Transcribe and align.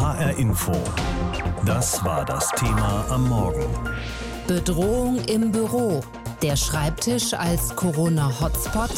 HR 0.00 0.36
Info. 0.38 0.72
Das 1.64 2.04
war 2.04 2.24
das 2.24 2.50
Thema 2.50 3.04
am 3.10 3.28
Morgen. 3.28 3.64
Bedrohung 4.48 5.18
im 5.26 5.52
Büro. 5.52 6.00
Der 6.42 6.56
Schreibtisch 6.56 7.32
als 7.32 7.76
Corona-Hotspot. 7.76 8.90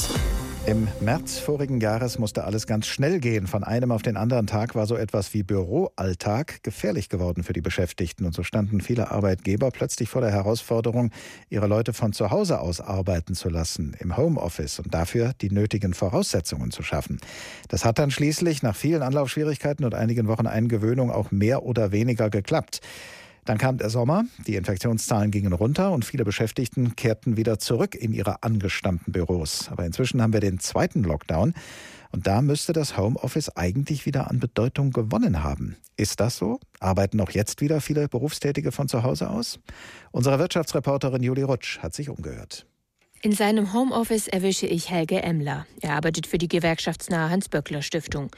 Im 0.66 0.88
März 1.00 1.38
vorigen 1.38 1.80
Jahres 1.80 2.18
musste 2.18 2.42
alles 2.42 2.66
ganz 2.66 2.88
schnell 2.88 3.20
gehen. 3.20 3.46
Von 3.46 3.62
einem 3.62 3.92
auf 3.92 4.02
den 4.02 4.16
anderen 4.16 4.48
Tag 4.48 4.74
war 4.74 4.86
so 4.86 4.96
etwas 4.96 5.32
wie 5.32 5.44
Büroalltag 5.44 6.64
gefährlich 6.64 7.08
geworden 7.08 7.44
für 7.44 7.52
die 7.52 7.60
Beschäftigten. 7.60 8.24
Und 8.24 8.34
so 8.34 8.42
standen 8.42 8.80
viele 8.80 9.12
Arbeitgeber 9.12 9.70
plötzlich 9.70 10.08
vor 10.08 10.22
der 10.22 10.32
Herausforderung, 10.32 11.12
ihre 11.50 11.68
Leute 11.68 11.92
von 11.92 12.12
zu 12.12 12.32
Hause 12.32 12.58
aus 12.58 12.80
arbeiten 12.80 13.36
zu 13.36 13.48
lassen, 13.48 13.96
im 14.00 14.16
Homeoffice 14.16 14.80
und 14.80 14.92
dafür 14.92 15.34
die 15.40 15.52
nötigen 15.52 15.94
Voraussetzungen 15.94 16.72
zu 16.72 16.82
schaffen. 16.82 17.20
Das 17.68 17.84
hat 17.84 18.00
dann 18.00 18.10
schließlich 18.10 18.64
nach 18.64 18.74
vielen 18.74 19.02
Anlaufschwierigkeiten 19.02 19.84
und 19.84 19.94
einigen 19.94 20.26
Wochen 20.26 20.48
Eingewöhnung 20.48 21.12
auch 21.12 21.30
mehr 21.30 21.62
oder 21.62 21.92
weniger 21.92 22.28
geklappt. 22.28 22.80
Dann 23.46 23.58
kam 23.58 23.78
der 23.78 23.90
Sommer, 23.90 24.24
die 24.46 24.56
Infektionszahlen 24.56 25.30
gingen 25.30 25.52
runter 25.52 25.92
und 25.92 26.04
viele 26.04 26.24
Beschäftigten 26.24 26.96
kehrten 26.96 27.36
wieder 27.36 27.60
zurück 27.60 27.94
in 27.94 28.12
ihre 28.12 28.42
angestammten 28.42 29.12
Büros. 29.12 29.68
Aber 29.70 29.86
inzwischen 29.86 30.20
haben 30.20 30.32
wir 30.32 30.40
den 30.40 30.58
zweiten 30.58 31.04
Lockdown 31.04 31.54
und 32.10 32.26
da 32.26 32.42
müsste 32.42 32.72
das 32.72 32.96
Homeoffice 32.96 33.50
eigentlich 33.56 34.04
wieder 34.04 34.28
an 34.28 34.40
Bedeutung 34.40 34.90
gewonnen 34.90 35.44
haben. 35.44 35.76
Ist 35.96 36.18
das 36.18 36.36
so? 36.36 36.58
Arbeiten 36.80 37.20
auch 37.20 37.30
jetzt 37.30 37.60
wieder 37.60 37.80
viele 37.80 38.08
Berufstätige 38.08 38.72
von 38.72 38.88
zu 38.88 39.04
Hause 39.04 39.30
aus? 39.30 39.60
Unsere 40.10 40.38
Wirtschaftsreporterin 40.40 41.22
Juli 41.22 41.42
Rutsch 41.42 41.78
hat 41.78 41.94
sich 41.94 42.10
umgehört. 42.10 42.66
In 43.22 43.32
seinem 43.32 43.72
Homeoffice 43.72 44.28
erwische 44.28 44.66
ich 44.66 44.90
Helge 44.90 45.22
Emler. 45.22 45.66
Er 45.80 45.94
arbeitet 45.94 46.26
für 46.26 46.38
die 46.38 46.48
gewerkschaftsnahe 46.48 47.30
Hans-Böckler-Stiftung. 47.30 48.30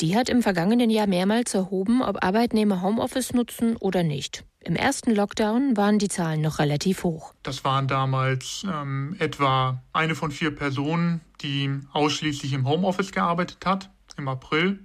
Die 0.00 0.14
hat 0.14 0.28
im 0.28 0.42
vergangenen 0.42 0.90
Jahr 0.90 1.06
mehrmals 1.06 1.54
erhoben, 1.54 2.02
ob 2.02 2.22
Arbeitnehmer 2.22 2.82
Homeoffice 2.82 3.32
nutzen 3.32 3.76
oder 3.76 4.02
nicht. 4.02 4.44
Im 4.66 4.74
ersten 4.74 5.14
Lockdown 5.14 5.76
waren 5.76 6.00
die 6.00 6.08
Zahlen 6.08 6.40
noch 6.40 6.58
relativ 6.58 7.04
hoch. 7.04 7.32
Das 7.44 7.62
waren 7.62 7.86
damals 7.86 8.66
ähm, 8.68 9.14
etwa 9.20 9.80
eine 9.92 10.16
von 10.16 10.32
vier 10.32 10.52
Personen, 10.52 11.20
die 11.40 11.70
ausschließlich 11.92 12.52
im 12.52 12.66
Homeoffice 12.66 13.12
gearbeitet 13.12 13.64
hat 13.64 13.90
im 14.16 14.26
April, 14.26 14.80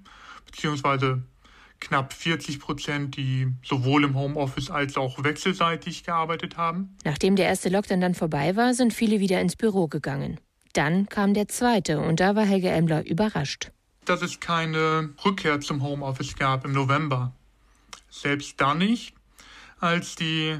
beziehungsweise 0.45 1.23
knapp 1.79 2.13
40 2.13 2.59
Prozent, 2.59 3.17
die 3.17 3.47
sowohl 3.63 4.03
im 4.03 4.13
Homeoffice 4.13 4.69
als 4.69 4.97
auch 4.97 5.23
wechselseitig 5.23 6.03
gearbeitet 6.03 6.57
haben. 6.57 6.95
Nachdem 7.03 7.35
der 7.35 7.47
erste 7.47 7.69
Lockdown 7.69 8.01
dann 8.01 8.13
vorbei 8.13 8.55
war, 8.55 8.75
sind 8.75 8.93
viele 8.93 9.19
wieder 9.19 9.41
ins 9.41 9.55
Büro 9.55 9.87
gegangen. 9.87 10.39
Dann 10.73 11.09
kam 11.09 11.33
der 11.33 11.47
zweite 11.47 12.01
und 12.01 12.19
da 12.19 12.35
war 12.35 12.45
Helge 12.45 12.69
Emler 12.69 13.03
überrascht. 13.07 13.71
Dass 14.05 14.21
es 14.21 14.39
keine 14.39 15.09
Rückkehr 15.25 15.59
zum 15.59 15.81
Homeoffice 15.81 16.35
gab 16.35 16.65
im 16.65 16.71
November. 16.71 17.33
Selbst 18.11 18.61
dann 18.61 18.77
nicht, 18.77 19.15
als 19.81 20.15
die 20.15 20.57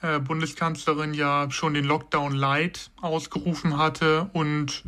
äh, 0.00 0.18
Bundeskanzlerin 0.20 1.12
ja 1.12 1.50
schon 1.50 1.74
den 1.74 1.84
Lockdown 1.84 2.34
Light 2.34 2.90
ausgerufen 3.00 3.76
hatte 3.76 4.30
und 4.32 4.84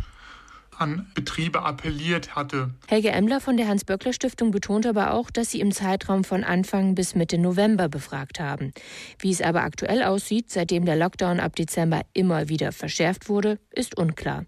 an 0.79 1.07
Betriebe 1.15 1.63
appelliert 1.63 2.37
hatte. 2.37 2.75
Helge 2.87 3.11
Emler 3.11 3.41
von 3.41 3.57
der 3.57 3.69
Hans-Böckler-Stiftung 3.69 4.51
betont 4.51 4.87
aber 4.87 5.13
auch, 5.13 5.31
dass 5.31 5.51
sie 5.51 5.61
im 5.61 5.73
Zeitraum 5.73 6.23
von 6.23 6.45
Anfang 6.45 6.95
bis 6.95 7.15
Mitte 7.15 7.39
November 7.39 7.89
befragt 7.89 8.41
haben. 8.41 8.73
Wie 9.19 9.31
es 9.31 9.41
aber 9.41 9.63
aktuell 9.63 10.03
aussieht, 10.03 10.51
seitdem 10.51 10.85
der 10.85 10.97
Lockdown 10.97 11.41
ab 11.41 11.57
Dezember 11.57 12.03
immer 12.13 12.49
wieder 12.49 12.73
verschärft 12.73 13.29
wurde, 13.29 13.59
ist 13.71 13.97
unklar. 13.97 14.45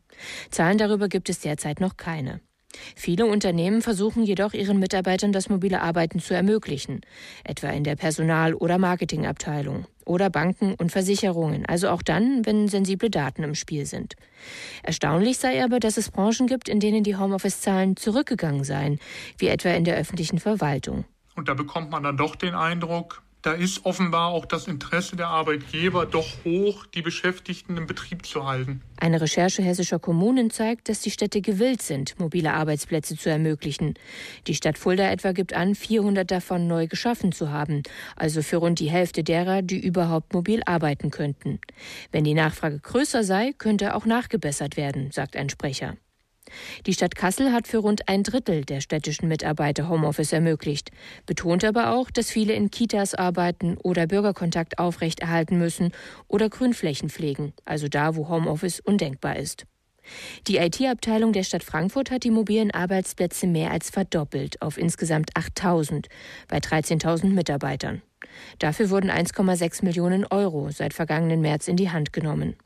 Zahlen 0.51 0.79
darüber 0.79 1.09
gibt 1.09 1.29
es 1.31 1.41
derzeit 1.41 1.81
noch 1.81 1.97
keine. 1.97 2.41
Viele 2.95 3.27
Unternehmen 3.27 3.81
versuchen 3.81 4.25
jedoch 4.25 4.53
ihren 4.53 4.79
Mitarbeitern 4.79 5.33
das 5.33 5.49
mobile 5.49 5.81
Arbeiten 5.81 6.21
zu 6.21 6.35
ermöglichen, 6.35 7.01
etwa 7.45 7.69
in 7.71 7.85
der 7.85 7.97
Personal- 7.97 8.55
oder 8.55 8.79
Marketingabteilung 8.79 9.87
oder 10.05 10.31
Banken 10.31 10.75
und 10.75 10.93
Versicherungen, 10.93 11.67
also 11.67 11.89
auch 11.89 12.03
dann, 12.03 12.45
wenn 12.47 12.69
sensible 12.69 13.11
Daten 13.11 13.43
im 13.43 13.55
Spiel 13.55 13.87
sind. 13.87 14.15
Erstaunlich 14.83 15.39
sei 15.39 15.63
aber, 15.63 15.81
dass 15.81 15.97
es 15.97 16.11
Branchen 16.11 16.47
gibt, 16.47 16.69
in 16.69 16.81
denen 16.81 17.05
die 17.05 17.17
Homeoffice-Zahlen 17.17 17.97
zurückgegangen 17.97 18.65
seien, 18.65 18.99
wie 19.39 19.49
etwa 19.49 19.71
in 19.71 19.85
der 19.85 19.97
öffentlichen 19.97 20.39
Verwaltung. 20.39 21.05
Und 21.37 21.49
da 21.49 21.55
bekommt 21.55 21.91
man 21.91 22.03
dann 22.03 22.17
doch 22.17 22.37
den 22.37 22.55
Eindruck, 22.55 23.23
da 23.43 23.53
ist 23.53 23.85
offenbar 23.85 24.29
auch 24.29 24.47
das 24.47 24.67
Interesse 24.67 25.17
der 25.17 25.29
Arbeitgeber 25.29 26.07
doch 26.07 26.27
hoch, 26.45 26.87
die 26.87 27.03
Beschäftigten 27.03 27.77
im 27.77 27.87
Betrieb 27.87 28.27
zu 28.27 28.47
halten. 28.47 28.83
Eine 28.97 29.21
Recherche 29.21 29.63
hessischer 29.63 29.99
Kommunen 29.99 30.51
zeigt, 30.51 30.89
dass 30.89 31.01
die 31.01 31.11
Städte 31.11 31.41
gewillt 31.41 31.81
sind, 31.83 32.19
mobile 32.19 32.53
Arbeitsplätze 32.53 33.17
zu 33.17 33.31
ermöglichen. 33.31 33.95
Die 34.47 34.55
Stadt 34.55 34.77
Fulda 34.77 35.11
etwa 35.11 35.33
gibt 35.33 35.55
an, 35.55 35.75
400 35.75 36.29
davon 36.29 36.67
neu 36.67 36.89
geschaffen 36.89 37.31
zu 37.31 37.51
haben, 37.51 37.85
also 38.17 38.43
für 38.43 38.57
rund 38.57 38.81
die 38.81 38.91
Hälfte 38.91 39.23
derer, 39.23 39.63
die 39.63 39.79
überhaupt 39.79 40.35
mobil 40.35 40.63
arbeiten 40.67 41.11
könnten. 41.11 41.61
Wenn 42.11 42.25
die 42.25 42.35
Nachfrage 42.35 42.81
größer 42.81 43.23
sei, 43.23 43.53
könnte 43.57 43.95
auch 43.95 44.05
nachgebessert 44.05 44.77
werden, 44.77 45.13
sagt 45.13 45.37
ein 45.37 45.49
Sprecher. 45.49 45.97
Die 46.87 46.95
Stadt 46.95 47.15
Kassel 47.15 47.53
hat 47.53 47.69
für 47.69 47.79
rund 47.79 48.09
ein 48.09 48.23
Drittel 48.23 48.65
der 48.65 48.81
städtischen 48.81 49.29
Mitarbeiter 49.29 49.89
Homeoffice 49.89 50.33
ermöglicht, 50.33 50.91
betont 51.27 51.65
aber 51.65 51.93
auch, 51.93 52.11
dass 52.11 52.31
viele 52.31 52.55
in 52.55 52.71
Kitas 52.71 53.15
arbeiten 53.15 53.77
oder 53.83 54.07
Bürgerkontakt 54.07 54.79
aufrechterhalten 54.79 55.59
müssen 55.59 55.93
oder 56.27 56.49
Grünflächen 56.49 57.11
pflegen, 57.11 57.53
also 57.65 57.89
da, 57.89 58.17
wo 58.17 58.29
Homeoffice 58.29 58.81
undenkbar 58.81 59.37
ist. 59.37 59.67
Die 60.47 60.57
IT-Abteilung 60.57 61.33
der 61.33 61.43
Stadt 61.43 61.63
Frankfurt 61.63 62.11
hat 62.11 62.25
die 62.25 62.31
mobilen 62.31 62.71
Arbeitsplätze 62.71 63.47
mehr 63.47 63.71
als 63.71 63.91
verdoppelt 63.91 64.61
auf 64.63 64.79
insgesamt 64.79 65.37
8000 65.37 66.09
bei 66.49 66.59
13.000 66.59 67.27
Mitarbeitern. 67.27 68.03
Dafür 68.59 68.91
wurden 68.91 69.11
1,6 69.11 69.85
Millionen 69.85 70.25
Euro 70.27 70.71
seit 70.71 70.95
vergangenen 70.95 71.41
März 71.41 71.69
in 71.69 71.77
die 71.77 71.91
Hand 71.91 72.13
genommen. 72.13 72.57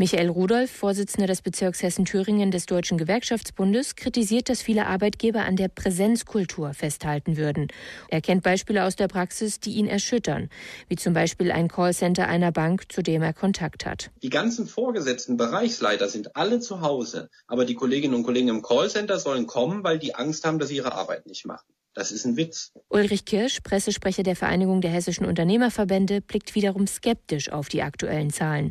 Michael 0.00 0.30
Rudolph, 0.30 0.70
Vorsitzender 0.70 1.26
des 1.26 1.42
Bezirks 1.42 1.82
Hessen-Thüringen 1.82 2.50
des 2.50 2.64
Deutschen 2.64 2.96
Gewerkschaftsbundes, 2.96 3.96
kritisiert, 3.96 4.48
dass 4.48 4.62
viele 4.62 4.86
Arbeitgeber 4.86 5.44
an 5.44 5.56
der 5.56 5.68
Präsenzkultur 5.68 6.72
festhalten 6.72 7.36
würden. 7.36 7.68
Er 8.08 8.22
kennt 8.22 8.42
Beispiele 8.42 8.86
aus 8.86 8.96
der 8.96 9.08
Praxis, 9.08 9.60
die 9.60 9.72
ihn 9.72 9.86
erschüttern, 9.86 10.48
wie 10.88 10.96
zum 10.96 11.12
Beispiel 11.12 11.52
ein 11.52 11.68
Callcenter 11.68 12.28
einer 12.28 12.50
Bank, 12.50 12.90
zu 12.90 13.02
dem 13.02 13.20
er 13.20 13.34
Kontakt 13.34 13.84
hat. 13.84 14.10
Die 14.22 14.30
ganzen 14.30 14.66
vorgesetzten 14.66 15.36
Bereichsleiter 15.36 16.08
sind 16.08 16.34
alle 16.34 16.60
zu 16.60 16.80
Hause, 16.80 17.28
aber 17.46 17.66
die 17.66 17.74
Kolleginnen 17.74 18.14
und 18.14 18.22
Kollegen 18.22 18.48
im 18.48 18.62
Callcenter 18.62 19.18
sollen 19.18 19.46
kommen, 19.46 19.84
weil 19.84 19.98
die 19.98 20.14
Angst 20.14 20.46
haben, 20.46 20.58
dass 20.58 20.70
sie 20.70 20.76
ihre 20.76 20.92
Arbeit 20.92 21.26
nicht 21.26 21.44
machen. 21.44 21.74
Das 21.94 22.12
ist 22.12 22.24
ein 22.24 22.36
Witz. 22.36 22.72
Ulrich 22.88 23.24
Kirsch, 23.24 23.60
Pressesprecher 23.60 24.22
der 24.22 24.36
Vereinigung 24.36 24.80
der 24.80 24.92
hessischen 24.92 25.26
Unternehmerverbände, 25.26 26.20
blickt 26.20 26.54
wiederum 26.54 26.86
skeptisch 26.86 27.50
auf 27.50 27.68
die 27.68 27.82
aktuellen 27.82 28.30
Zahlen. 28.30 28.70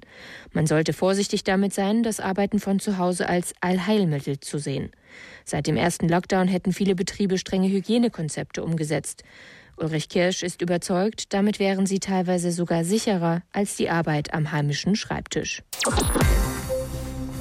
Man 0.54 0.68
sollte 0.68 0.94
vorsichtig 0.94 1.44
damit 1.44 1.74
sein, 1.74 2.02
das 2.02 2.22
Arbeiten 2.22 2.60
von 2.60 2.80
zu 2.80 2.98
Hause 2.98 3.28
als 3.28 3.54
Allheilmittel 3.60 4.40
zu 4.40 4.58
sehen. 4.58 4.92
Seit 5.44 5.68
dem 5.68 5.76
ersten 5.76 6.08
Lockdown 6.08 6.48
hätten 6.48 6.72
viele 6.72 6.96
Betriebe 6.96 7.38
strenge 7.38 7.68
Hygienekonzepte 7.68 8.64
umgesetzt. 8.64 9.24
Ulrich 9.76 10.10
Kirsch 10.10 10.44
ist 10.44 10.62
überzeugt, 10.62 11.34
damit 11.34 11.60
wären 11.60 11.86
sie 11.86 12.00
teilweise 12.00 12.52
sogar 12.52 12.84
sicherer 12.84 13.42
als 13.52 13.76
die 13.76 13.90
Arbeit 13.90 14.34
am 14.34 14.52
heimischen 14.52 14.96
Schreibtisch. 14.96 15.62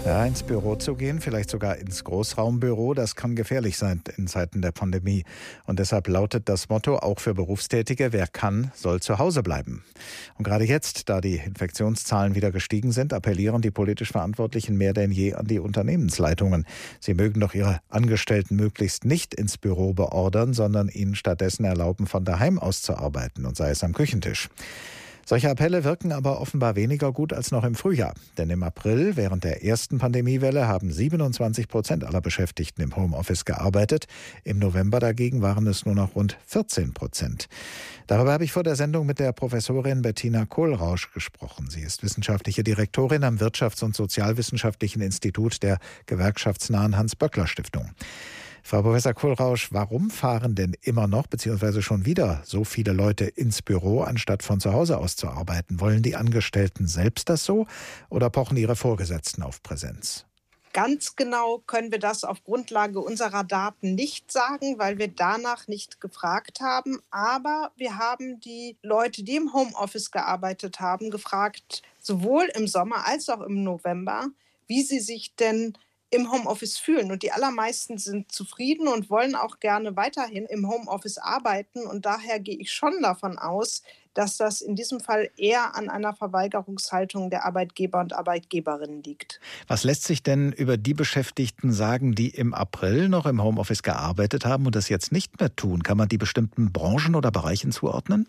Ja, 0.08 0.24
ins 0.24 0.42
Büro 0.42 0.74
zu 0.74 0.94
gehen, 0.94 1.20
vielleicht 1.20 1.50
sogar 1.50 1.76
ins 1.76 2.02
Großraumbüro, 2.02 2.94
das 2.94 3.14
kann 3.14 3.36
gefährlich 3.36 3.76
sein 3.76 4.00
in 4.16 4.26
Zeiten 4.26 4.62
der 4.62 4.72
Pandemie. 4.72 5.24
Und 5.66 5.80
deshalb 5.80 6.08
lautet 6.08 6.48
das 6.48 6.70
Motto 6.70 6.96
auch 6.96 7.20
für 7.20 7.34
Berufstätige, 7.34 8.10
wer 8.10 8.26
kann, 8.26 8.72
soll 8.74 9.00
zu 9.00 9.18
Hause 9.18 9.42
bleiben. 9.42 9.84
Und 10.38 10.44
gerade 10.44 10.64
jetzt, 10.64 11.10
da 11.10 11.20
die 11.20 11.36
Infektionszahlen 11.36 12.34
wieder 12.34 12.50
gestiegen 12.50 12.90
sind, 12.90 13.12
appellieren 13.12 13.60
die 13.60 13.70
politisch 13.70 14.10
Verantwortlichen 14.10 14.78
mehr 14.78 14.94
denn 14.94 15.12
je 15.12 15.34
an 15.34 15.46
die 15.46 15.58
Unternehmensleitungen. 15.58 16.64
Sie 17.00 17.12
mögen 17.12 17.40
doch 17.40 17.52
ihre 17.52 17.80
Angestellten 17.90 18.56
möglichst 18.56 19.04
nicht 19.04 19.34
ins 19.34 19.58
Büro 19.58 19.92
beordern, 19.92 20.54
sondern 20.54 20.88
ihnen 20.88 21.16
stattdessen 21.16 21.66
erlauben, 21.66 22.06
von 22.06 22.24
daheim 22.24 22.58
aus 22.58 22.80
zu 22.80 22.96
arbeiten 22.96 23.44
und 23.44 23.58
sei 23.58 23.68
es 23.68 23.84
am 23.84 23.92
Küchentisch. 23.92 24.48
Solche 25.28 25.50
Appelle 25.50 25.84
wirken 25.84 26.10
aber 26.10 26.40
offenbar 26.40 26.74
weniger 26.74 27.12
gut 27.12 27.34
als 27.34 27.50
noch 27.50 27.62
im 27.62 27.74
Frühjahr. 27.74 28.14
Denn 28.38 28.48
im 28.48 28.62
April, 28.62 29.14
während 29.16 29.44
der 29.44 29.62
ersten 29.62 29.98
Pandemiewelle, 29.98 30.66
haben 30.66 30.90
27 30.90 31.68
Prozent 31.68 32.02
aller 32.02 32.22
Beschäftigten 32.22 32.80
im 32.80 32.96
Homeoffice 32.96 33.44
gearbeitet. 33.44 34.06
Im 34.42 34.58
November 34.58 35.00
dagegen 35.00 35.42
waren 35.42 35.66
es 35.66 35.84
nur 35.84 35.94
noch 35.94 36.14
rund 36.14 36.38
14 36.46 36.94
Prozent. 36.94 37.48
Darüber 38.06 38.32
habe 38.32 38.44
ich 38.44 38.52
vor 38.52 38.62
der 38.62 38.74
Sendung 38.74 39.04
mit 39.04 39.18
der 39.18 39.32
Professorin 39.32 40.00
Bettina 40.00 40.46
Kohlrausch 40.46 41.12
gesprochen. 41.12 41.68
Sie 41.68 41.82
ist 41.82 42.02
wissenschaftliche 42.02 42.64
Direktorin 42.64 43.22
am 43.22 43.36
Wirtschafts- 43.36 43.84
und 43.84 43.94
Sozialwissenschaftlichen 43.94 45.02
Institut 45.02 45.62
der 45.62 45.76
gewerkschaftsnahen 46.06 46.96
Hans-Böckler-Stiftung. 46.96 47.90
Frau 48.62 48.82
Professor 48.82 49.14
Kohlrausch, 49.14 49.72
warum 49.72 50.10
fahren 50.10 50.54
denn 50.54 50.76
immer 50.82 51.06
noch 51.06 51.26
beziehungsweise 51.26 51.82
schon 51.82 52.04
wieder 52.04 52.42
so 52.44 52.64
viele 52.64 52.92
Leute 52.92 53.24
ins 53.24 53.62
Büro, 53.62 54.02
anstatt 54.02 54.42
von 54.42 54.60
zu 54.60 54.72
Hause 54.72 54.98
aus 54.98 55.16
zu 55.16 55.28
arbeiten? 55.28 55.80
Wollen 55.80 56.02
die 56.02 56.16
Angestellten 56.16 56.86
selbst 56.86 57.28
das 57.28 57.44
so 57.44 57.66
oder 58.10 58.30
pochen 58.30 58.56
ihre 58.56 58.76
Vorgesetzten 58.76 59.42
auf 59.42 59.62
Präsenz? 59.62 60.26
Ganz 60.74 61.16
genau 61.16 61.62
können 61.66 61.90
wir 61.90 61.98
das 61.98 62.24
auf 62.24 62.44
Grundlage 62.44 63.00
unserer 63.00 63.42
Daten 63.42 63.94
nicht 63.94 64.30
sagen, 64.30 64.78
weil 64.78 64.98
wir 64.98 65.08
danach 65.08 65.66
nicht 65.66 66.00
gefragt 66.00 66.60
haben. 66.60 67.00
Aber 67.10 67.72
wir 67.76 67.98
haben 67.98 68.38
die 68.40 68.76
Leute, 68.82 69.24
die 69.24 69.36
im 69.36 69.52
Homeoffice 69.52 70.10
gearbeitet 70.10 70.78
haben, 70.78 71.10
gefragt, 71.10 71.82
sowohl 72.00 72.48
im 72.54 72.68
Sommer 72.68 73.06
als 73.06 73.28
auch 73.28 73.40
im 73.40 73.64
November, 73.64 74.28
wie 74.66 74.82
sie 74.82 75.00
sich 75.00 75.34
denn 75.34 75.72
im 76.10 76.32
Homeoffice 76.32 76.78
fühlen. 76.78 77.10
Und 77.10 77.22
die 77.22 77.32
allermeisten 77.32 77.98
sind 77.98 78.32
zufrieden 78.32 78.88
und 78.88 79.10
wollen 79.10 79.34
auch 79.34 79.60
gerne 79.60 79.96
weiterhin 79.96 80.46
im 80.46 80.68
Homeoffice 80.68 81.18
arbeiten. 81.18 81.86
Und 81.86 82.06
daher 82.06 82.40
gehe 82.40 82.56
ich 82.56 82.72
schon 82.72 83.02
davon 83.02 83.38
aus, 83.38 83.82
dass 84.14 84.36
das 84.36 84.60
in 84.60 84.74
diesem 84.74 85.00
Fall 85.00 85.30
eher 85.36 85.76
an 85.76 85.88
einer 85.88 86.14
Verweigerungshaltung 86.14 87.30
der 87.30 87.44
Arbeitgeber 87.44 88.00
und 88.00 88.12
Arbeitgeberinnen 88.14 89.02
liegt. 89.02 89.38
Was 89.68 89.84
lässt 89.84 90.04
sich 90.04 90.22
denn 90.22 90.50
über 90.52 90.76
die 90.76 90.94
Beschäftigten 90.94 91.72
sagen, 91.72 92.14
die 92.14 92.30
im 92.30 92.52
April 92.52 93.08
noch 93.08 93.26
im 93.26 93.42
Homeoffice 93.42 93.82
gearbeitet 93.82 94.44
haben 94.44 94.66
und 94.66 94.74
das 94.74 94.88
jetzt 94.88 95.12
nicht 95.12 95.38
mehr 95.38 95.54
tun? 95.54 95.82
Kann 95.82 95.98
man 95.98 96.08
die 96.08 96.18
bestimmten 96.18 96.72
Branchen 96.72 97.14
oder 97.14 97.30
Bereichen 97.30 97.70
zuordnen? 97.70 98.28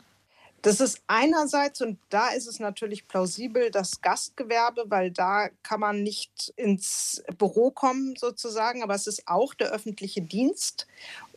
Das 0.62 0.82
ist 0.82 1.02
einerseits, 1.08 1.82
und 1.82 2.00
da 2.10 2.30
ist 2.30 2.48
es 2.48 2.60
natürlich 2.60 3.08
plausibel, 3.08 3.72
das 3.72 4.02
Gastgewerbe, 4.02 4.86
weil 4.88 5.10
da 5.10 5.48
kann 5.64 5.80
man 5.80 6.04
nicht 6.04 6.54
ins 6.58 7.24
Büro 7.38 7.72
kommen 7.72 8.16
sozusagen, 8.18 8.84
aber 8.84 8.94
es 8.94 9.08
ist 9.08 9.28
auch 9.28 9.54
der 9.54 9.72
öffentliche 9.72 10.22
Dienst. 10.22 10.86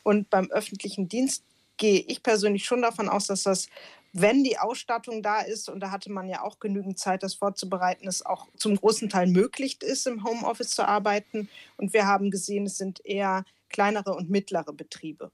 Und 0.02 0.28
beim 0.28 0.50
öffentlichen 0.50 1.08
Dienst 1.08 1.44
gehe 1.76 2.00
ich 2.00 2.22
persönlich 2.22 2.64
schon 2.64 2.82
davon 2.82 3.08
aus, 3.08 3.28
dass 3.28 3.44
das, 3.44 3.68
wenn 4.12 4.42
die 4.42 4.58
Ausstattung 4.58 5.22
da 5.22 5.40
ist, 5.40 5.68
und 5.68 5.80
da 5.80 5.92
hatte 5.92 6.10
man 6.10 6.28
ja 6.28 6.42
auch 6.42 6.58
genügend 6.58 6.98
Zeit, 6.98 7.22
das 7.22 7.34
vorzubereiten, 7.34 8.08
es 8.08 8.26
auch 8.26 8.48
zum 8.56 8.76
großen 8.76 9.08
Teil 9.08 9.28
möglich 9.28 9.82
ist, 9.82 10.06
im 10.08 10.24
Homeoffice 10.24 10.70
zu 10.70 10.86
arbeiten. 10.86 11.48
Und 11.76 11.92
wir 11.92 12.06
haben 12.06 12.32
gesehen, 12.32 12.66
es 12.66 12.76
sind 12.76 13.04
eher 13.04 13.44
kleinere 13.68 14.14
und 14.14 14.30
mittlere 14.30 14.72
Betriebe. 14.72 15.30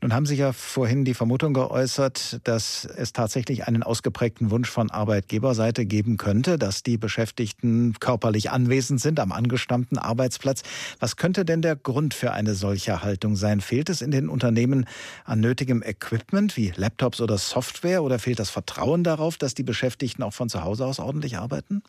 Nun 0.00 0.14
haben 0.14 0.26
Sie 0.26 0.36
ja 0.36 0.52
vorhin 0.52 1.04
die 1.04 1.14
Vermutung 1.14 1.54
geäußert, 1.54 2.40
dass 2.44 2.84
es 2.84 3.12
tatsächlich 3.12 3.66
einen 3.66 3.82
ausgeprägten 3.82 4.50
Wunsch 4.50 4.70
von 4.70 4.90
Arbeitgeberseite 4.90 5.86
geben 5.86 6.16
könnte, 6.16 6.58
dass 6.58 6.82
die 6.82 6.96
Beschäftigten 6.96 7.94
körperlich 7.98 8.50
anwesend 8.50 9.00
sind 9.00 9.20
am 9.20 9.32
angestammten 9.32 9.98
Arbeitsplatz. 9.98 10.62
Was 11.00 11.16
könnte 11.16 11.44
denn 11.44 11.62
der 11.62 11.76
Grund 11.76 12.14
für 12.14 12.32
eine 12.32 12.54
solche 12.54 13.02
Haltung 13.02 13.36
sein? 13.36 13.60
Fehlt 13.60 13.88
es 13.88 14.00
in 14.00 14.10
den 14.10 14.28
Unternehmen 14.28 14.86
an 15.24 15.40
nötigem 15.40 15.82
Equipment 15.82 16.56
wie 16.56 16.72
Laptops 16.76 17.20
oder 17.20 17.38
Software 17.38 18.02
oder 18.02 18.18
fehlt 18.18 18.38
das 18.38 18.50
Vertrauen 18.50 19.04
darauf, 19.04 19.36
dass 19.36 19.54
die 19.54 19.64
Beschäftigten 19.64 20.22
auch 20.22 20.32
von 20.32 20.48
zu 20.48 20.62
Hause 20.62 20.86
aus 20.86 20.98
ordentlich 20.98 21.38
arbeiten? 21.38 21.82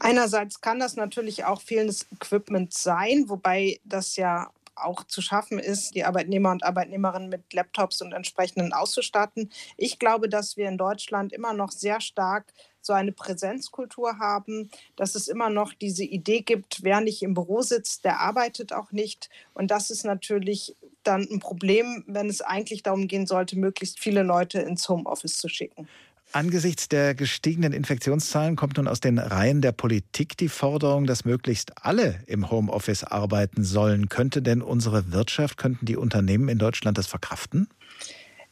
Einerseits 0.00 0.60
kann 0.60 0.78
das 0.78 0.94
natürlich 0.94 1.44
auch 1.44 1.60
fehlendes 1.60 2.06
Equipment 2.12 2.72
sein, 2.72 3.24
wobei 3.26 3.80
das 3.84 4.14
ja 4.14 4.48
auch 4.84 5.04
zu 5.04 5.20
schaffen 5.20 5.58
ist, 5.58 5.94
die 5.94 6.04
Arbeitnehmer 6.04 6.50
und 6.50 6.64
Arbeitnehmerinnen 6.64 7.28
mit 7.28 7.52
Laptops 7.52 8.02
und 8.02 8.12
entsprechenden 8.12 8.72
auszustatten. 8.72 9.50
Ich 9.76 9.98
glaube, 9.98 10.28
dass 10.28 10.56
wir 10.56 10.68
in 10.68 10.78
Deutschland 10.78 11.32
immer 11.32 11.52
noch 11.52 11.70
sehr 11.70 12.00
stark 12.00 12.52
so 12.80 12.92
eine 12.92 13.12
Präsenzkultur 13.12 14.18
haben, 14.18 14.70
dass 14.96 15.14
es 15.14 15.28
immer 15.28 15.50
noch 15.50 15.74
diese 15.74 16.04
Idee 16.04 16.40
gibt, 16.40 16.82
wer 16.82 17.00
nicht 17.00 17.22
im 17.22 17.34
Büro 17.34 17.60
sitzt, 17.62 18.04
der 18.04 18.20
arbeitet 18.20 18.72
auch 18.72 18.92
nicht. 18.92 19.28
Und 19.52 19.70
das 19.70 19.90
ist 19.90 20.04
natürlich 20.04 20.76
dann 21.02 21.28
ein 21.30 21.40
Problem, 21.40 22.04
wenn 22.06 22.28
es 22.28 22.40
eigentlich 22.40 22.82
darum 22.82 23.06
gehen 23.06 23.26
sollte, 23.26 23.58
möglichst 23.58 24.00
viele 24.00 24.22
Leute 24.22 24.60
ins 24.60 24.88
Homeoffice 24.88 25.38
zu 25.38 25.48
schicken. 25.48 25.88
Angesichts 26.32 26.88
der 26.88 27.14
gestiegenen 27.14 27.72
Infektionszahlen 27.72 28.54
kommt 28.54 28.76
nun 28.76 28.86
aus 28.86 29.00
den 29.00 29.18
Reihen 29.18 29.62
der 29.62 29.72
Politik 29.72 30.36
die 30.36 30.50
Forderung, 30.50 31.06
dass 31.06 31.24
möglichst 31.24 31.84
alle 31.84 32.22
im 32.26 32.50
Homeoffice 32.50 33.04
arbeiten 33.04 33.64
sollen. 33.64 34.10
Könnte 34.10 34.42
denn 34.42 34.60
unsere 34.60 35.10
Wirtschaft, 35.10 35.56
könnten 35.56 35.86
die 35.86 35.96
Unternehmen 35.96 36.50
in 36.50 36.58
Deutschland 36.58 36.98
das 36.98 37.06
verkraften? 37.06 37.68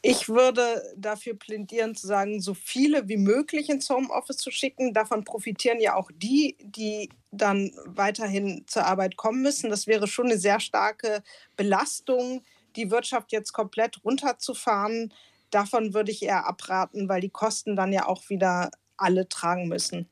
Ich 0.01 0.27
würde 0.27 0.81
dafür 0.95 1.35
plädieren 1.35 1.95
zu 1.95 2.07
sagen, 2.07 2.39
so 2.41 2.53
viele 2.55 3.07
wie 3.07 3.17
möglich 3.17 3.69
ins 3.69 3.89
Homeoffice 3.89 4.37
zu 4.37 4.51
schicken. 4.51 4.93
Davon 4.93 5.23
profitieren 5.23 5.79
ja 5.79 5.95
auch 5.95 6.09
die, 6.15 6.55
die 6.61 7.09
dann 7.31 7.71
weiterhin 7.85 8.63
zur 8.67 8.85
Arbeit 8.85 9.17
kommen 9.17 9.41
müssen. 9.41 9.69
Das 9.69 9.85
wäre 9.85 10.07
schon 10.07 10.27
eine 10.27 10.39
sehr 10.39 10.59
starke 10.59 11.23
Belastung, 11.55 12.43
die 12.75 12.89
Wirtschaft 12.89 13.31
jetzt 13.31 13.53
komplett 13.53 14.03
runterzufahren 14.03 15.13
davon 15.51 15.93
würde 15.93 16.11
ich 16.11 16.23
eher 16.23 16.47
abraten, 16.47 17.09
weil 17.09 17.21
die 17.21 17.29
Kosten 17.29 17.75
dann 17.75 17.93
ja 17.93 18.07
auch 18.07 18.29
wieder 18.29 18.71
alle 18.97 19.29
tragen 19.29 19.67
müssen. 19.67 20.09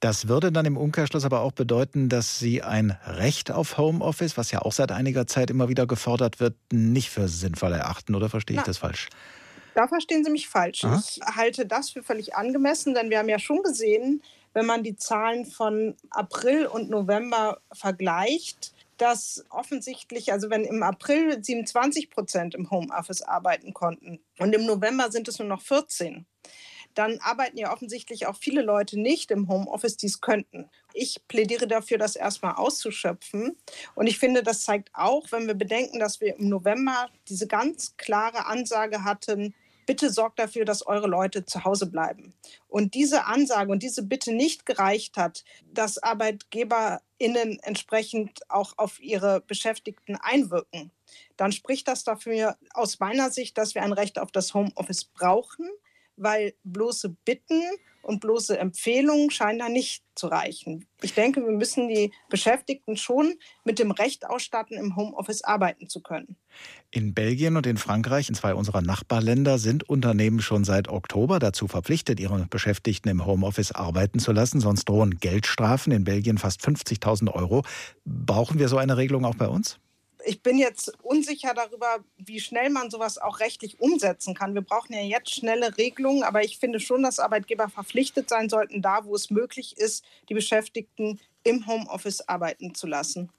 Das 0.00 0.26
würde 0.26 0.50
dann 0.50 0.66
im 0.66 0.76
Umkehrschluss 0.76 1.24
aber 1.24 1.42
auch 1.42 1.52
bedeuten, 1.52 2.08
dass 2.08 2.40
Sie 2.40 2.60
ein 2.60 2.98
Recht 3.06 3.52
auf 3.52 3.78
Homeoffice, 3.78 4.36
was 4.36 4.50
ja 4.50 4.62
auch 4.62 4.72
seit 4.72 4.90
einiger 4.90 5.28
Zeit 5.28 5.48
immer 5.48 5.68
wieder 5.68 5.86
gefordert 5.86 6.40
wird, 6.40 6.56
nicht 6.72 7.10
für 7.10 7.28
sinnvoll 7.28 7.72
erachten. 7.72 8.16
Oder 8.16 8.28
verstehe 8.28 8.56
ich 8.56 8.62
Na, 8.62 8.66
das 8.66 8.78
falsch? 8.78 9.10
Da 9.74 9.86
verstehen 9.86 10.24
Sie 10.24 10.30
mich 10.32 10.48
falsch. 10.48 10.82
Aha. 10.82 11.00
Ich 11.00 11.20
halte 11.24 11.66
das 11.66 11.90
für 11.90 12.02
völlig 12.02 12.34
angemessen, 12.34 12.94
denn 12.94 13.10
wir 13.10 13.18
haben 13.20 13.28
ja 13.28 13.38
schon 13.38 13.62
gesehen, 13.62 14.22
wenn 14.54 14.66
man 14.66 14.82
die 14.82 14.96
Zahlen 14.96 15.46
von 15.46 15.94
April 16.10 16.66
und 16.66 16.90
November 16.90 17.60
vergleicht, 17.72 18.72
dass 19.02 19.44
offensichtlich, 19.50 20.30
also 20.32 20.48
wenn 20.48 20.64
im 20.64 20.84
April 20.84 21.42
27 21.42 22.08
Prozent 22.08 22.54
im 22.54 22.70
Homeoffice 22.70 23.22
arbeiten 23.22 23.74
konnten 23.74 24.20
und 24.38 24.54
im 24.54 24.64
November 24.64 25.10
sind 25.10 25.26
es 25.26 25.40
nur 25.40 25.48
noch 25.48 25.60
14, 25.60 26.24
dann 26.94 27.18
arbeiten 27.18 27.58
ja 27.58 27.72
offensichtlich 27.72 28.26
auch 28.26 28.36
viele 28.36 28.62
Leute 28.62 29.00
nicht 29.00 29.32
im 29.32 29.48
Homeoffice, 29.48 29.96
die 29.96 30.06
es 30.06 30.20
könnten. 30.20 30.70
Ich 30.94 31.26
plädiere 31.26 31.66
dafür, 31.66 31.98
das 31.98 32.14
erstmal 32.14 32.54
auszuschöpfen. 32.54 33.56
Und 33.96 34.06
ich 34.06 34.20
finde, 34.20 34.44
das 34.44 34.62
zeigt 34.62 34.90
auch, 34.92 35.32
wenn 35.32 35.48
wir 35.48 35.54
bedenken, 35.54 35.98
dass 35.98 36.20
wir 36.20 36.36
im 36.36 36.48
November 36.48 37.08
diese 37.28 37.48
ganz 37.48 37.96
klare 37.96 38.46
Ansage 38.46 39.02
hatten, 39.02 39.52
bitte 39.86 40.10
sorgt 40.10 40.38
dafür, 40.38 40.64
dass 40.64 40.86
eure 40.86 41.06
Leute 41.06 41.44
zu 41.44 41.64
Hause 41.64 41.86
bleiben. 41.86 42.34
Und 42.68 42.94
diese 42.94 43.24
Ansage 43.26 43.70
und 43.70 43.82
diese 43.82 44.02
Bitte 44.02 44.32
nicht 44.32 44.66
gereicht 44.66 45.16
hat, 45.16 45.44
dass 45.72 46.02
ArbeitgeberInnen 46.02 47.58
entsprechend 47.62 48.40
auch 48.50 48.74
auf 48.78 49.00
ihre 49.00 49.40
Beschäftigten 49.40 50.16
einwirken, 50.16 50.90
dann 51.36 51.52
spricht 51.52 51.88
das 51.88 52.04
dafür 52.04 52.56
aus 52.72 53.00
meiner 53.00 53.30
Sicht, 53.30 53.58
dass 53.58 53.74
wir 53.74 53.82
ein 53.82 53.92
Recht 53.92 54.18
auf 54.18 54.32
das 54.32 54.54
Homeoffice 54.54 55.04
brauchen, 55.04 55.68
weil 56.22 56.54
bloße 56.64 57.16
Bitten 57.24 57.62
und 58.02 58.20
bloße 58.20 58.58
Empfehlungen 58.58 59.30
scheinen 59.30 59.60
da 59.60 59.68
nicht 59.68 60.02
zu 60.14 60.26
reichen. 60.26 60.86
Ich 61.00 61.14
denke, 61.14 61.40
wir 61.42 61.52
müssen 61.52 61.88
die 61.88 62.12
Beschäftigten 62.28 62.96
schon 62.96 63.34
mit 63.64 63.78
dem 63.78 63.90
Recht 63.90 64.26
ausstatten, 64.28 64.76
im 64.76 64.96
Homeoffice 64.96 65.42
arbeiten 65.42 65.88
zu 65.88 66.02
können. 66.02 66.36
In 66.90 67.14
Belgien 67.14 67.56
und 67.56 67.66
in 67.66 67.76
Frankreich, 67.76 68.28
in 68.28 68.34
zwei 68.34 68.54
unserer 68.54 68.82
Nachbarländer, 68.82 69.58
sind 69.58 69.88
Unternehmen 69.88 70.40
schon 70.40 70.64
seit 70.64 70.88
Oktober 70.88 71.38
dazu 71.38 71.68
verpflichtet, 71.68 72.20
ihre 72.20 72.46
Beschäftigten 72.50 73.08
im 73.08 73.24
Homeoffice 73.24 73.72
arbeiten 73.72 74.18
zu 74.18 74.32
lassen. 74.32 74.60
Sonst 74.60 74.88
drohen 74.88 75.18
Geldstrafen, 75.18 75.92
in 75.92 76.04
Belgien 76.04 76.38
fast 76.38 76.60
50.000 76.60 77.32
Euro. 77.32 77.62
Brauchen 78.04 78.58
wir 78.58 78.68
so 78.68 78.76
eine 78.76 78.96
Regelung 78.96 79.24
auch 79.24 79.36
bei 79.36 79.48
uns? 79.48 79.78
Ich 80.24 80.42
bin 80.42 80.58
jetzt 80.58 80.92
unsicher 81.02 81.54
darüber, 81.54 81.98
wie 82.16 82.40
schnell 82.40 82.70
man 82.70 82.90
sowas 82.90 83.18
auch 83.18 83.40
rechtlich 83.40 83.80
umsetzen 83.80 84.34
kann. 84.34 84.54
Wir 84.54 84.62
brauchen 84.62 84.92
ja 84.92 85.02
jetzt 85.02 85.34
schnelle 85.34 85.76
Regelungen, 85.76 86.22
aber 86.22 86.44
ich 86.44 86.58
finde 86.58 86.80
schon, 86.80 87.02
dass 87.02 87.18
Arbeitgeber 87.18 87.68
verpflichtet 87.68 88.28
sein 88.28 88.48
sollten, 88.48 88.82
da 88.82 89.04
wo 89.04 89.14
es 89.14 89.30
möglich 89.30 89.76
ist, 89.76 90.04
die 90.28 90.34
Beschäftigten 90.34 91.20
im 91.44 91.66
Homeoffice 91.66 92.20
arbeiten 92.22 92.74
zu 92.74 92.86
lassen. 92.86 93.30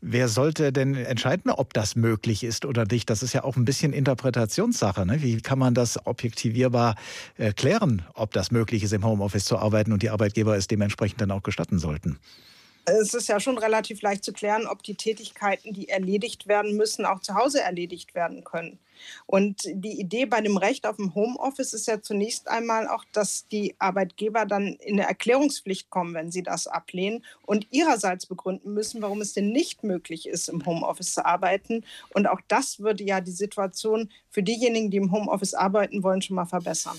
Wer 0.00 0.28
sollte 0.28 0.72
denn 0.72 0.94
entscheiden, 0.94 1.50
ob 1.50 1.72
das 1.74 1.96
möglich 1.96 2.44
ist 2.44 2.64
oder 2.64 2.84
nicht? 2.84 3.10
Das 3.10 3.22
ist 3.22 3.32
ja 3.32 3.42
auch 3.42 3.56
ein 3.56 3.64
bisschen 3.64 3.92
Interpretationssache. 3.92 5.04
Ne? 5.04 5.22
Wie 5.22 5.40
kann 5.40 5.58
man 5.58 5.74
das 5.74 6.06
objektivierbar 6.06 6.94
äh, 7.38 7.52
klären, 7.52 8.02
ob 8.14 8.32
das 8.32 8.50
möglich 8.52 8.84
ist, 8.84 8.92
im 8.92 9.04
Homeoffice 9.04 9.44
zu 9.44 9.58
arbeiten 9.58 9.92
und 9.92 10.02
die 10.02 10.10
Arbeitgeber 10.10 10.56
es 10.56 10.68
dementsprechend 10.68 11.20
dann 11.20 11.32
auch 11.32 11.42
gestatten 11.42 11.78
sollten? 11.78 12.18
Es 12.86 13.14
ist 13.14 13.28
ja 13.28 13.40
schon 13.40 13.58
relativ 13.58 14.02
leicht 14.02 14.24
zu 14.24 14.32
klären, 14.32 14.66
ob 14.66 14.82
die 14.82 14.94
Tätigkeiten, 14.94 15.72
die 15.72 15.88
erledigt 15.88 16.46
werden 16.46 16.76
müssen, 16.76 17.06
auch 17.06 17.20
zu 17.20 17.34
Hause 17.34 17.62
erledigt 17.62 18.14
werden 18.14 18.44
können. 18.44 18.78
Und 19.26 19.62
die 19.64 19.98
Idee 20.00 20.26
bei 20.26 20.40
dem 20.40 20.56
Recht 20.56 20.86
auf 20.86 20.98
ein 20.98 21.14
Homeoffice 21.14 21.72
ist 21.72 21.86
ja 21.86 22.00
zunächst 22.00 22.48
einmal 22.48 22.88
auch, 22.88 23.04
dass 23.12 23.48
die 23.48 23.74
Arbeitgeber 23.78 24.46
dann 24.46 24.74
in 24.74 24.98
eine 24.98 25.08
Erklärungspflicht 25.08 25.90
kommen, 25.90 26.14
wenn 26.14 26.30
sie 26.30 26.42
das 26.42 26.66
ablehnen 26.66 27.24
und 27.42 27.66
ihrerseits 27.70 28.26
begründen 28.26 28.72
müssen, 28.72 29.02
warum 29.02 29.20
es 29.20 29.32
denn 29.32 29.50
nicht 29.50 29.82
möglich 29.82 30.28
ist, 30.28 30.48
im 30.48 30.64
Homeoffice 30.64 31.14
zu 31.14 31.24
arbeiten. 31.24 31.84
Und 32.10 32.26
auch 32.26 32.40
das 32.48 32.80
würde 32.80 33.04
ja 33.04 33.20
die 33.20 33.32
Situation 33.32 34.10
für 34.30 34.42
diejenigen, 34.42 34.90
die 34.90 34.98
im 34.98 35.12
Homeoffice 35.12 35.54
arbeiten 35.54 36.02
wollen, 36.02 36.22
schon 36.22 36.36
mal 36.36 36.46
verbessern. 36.46 36.96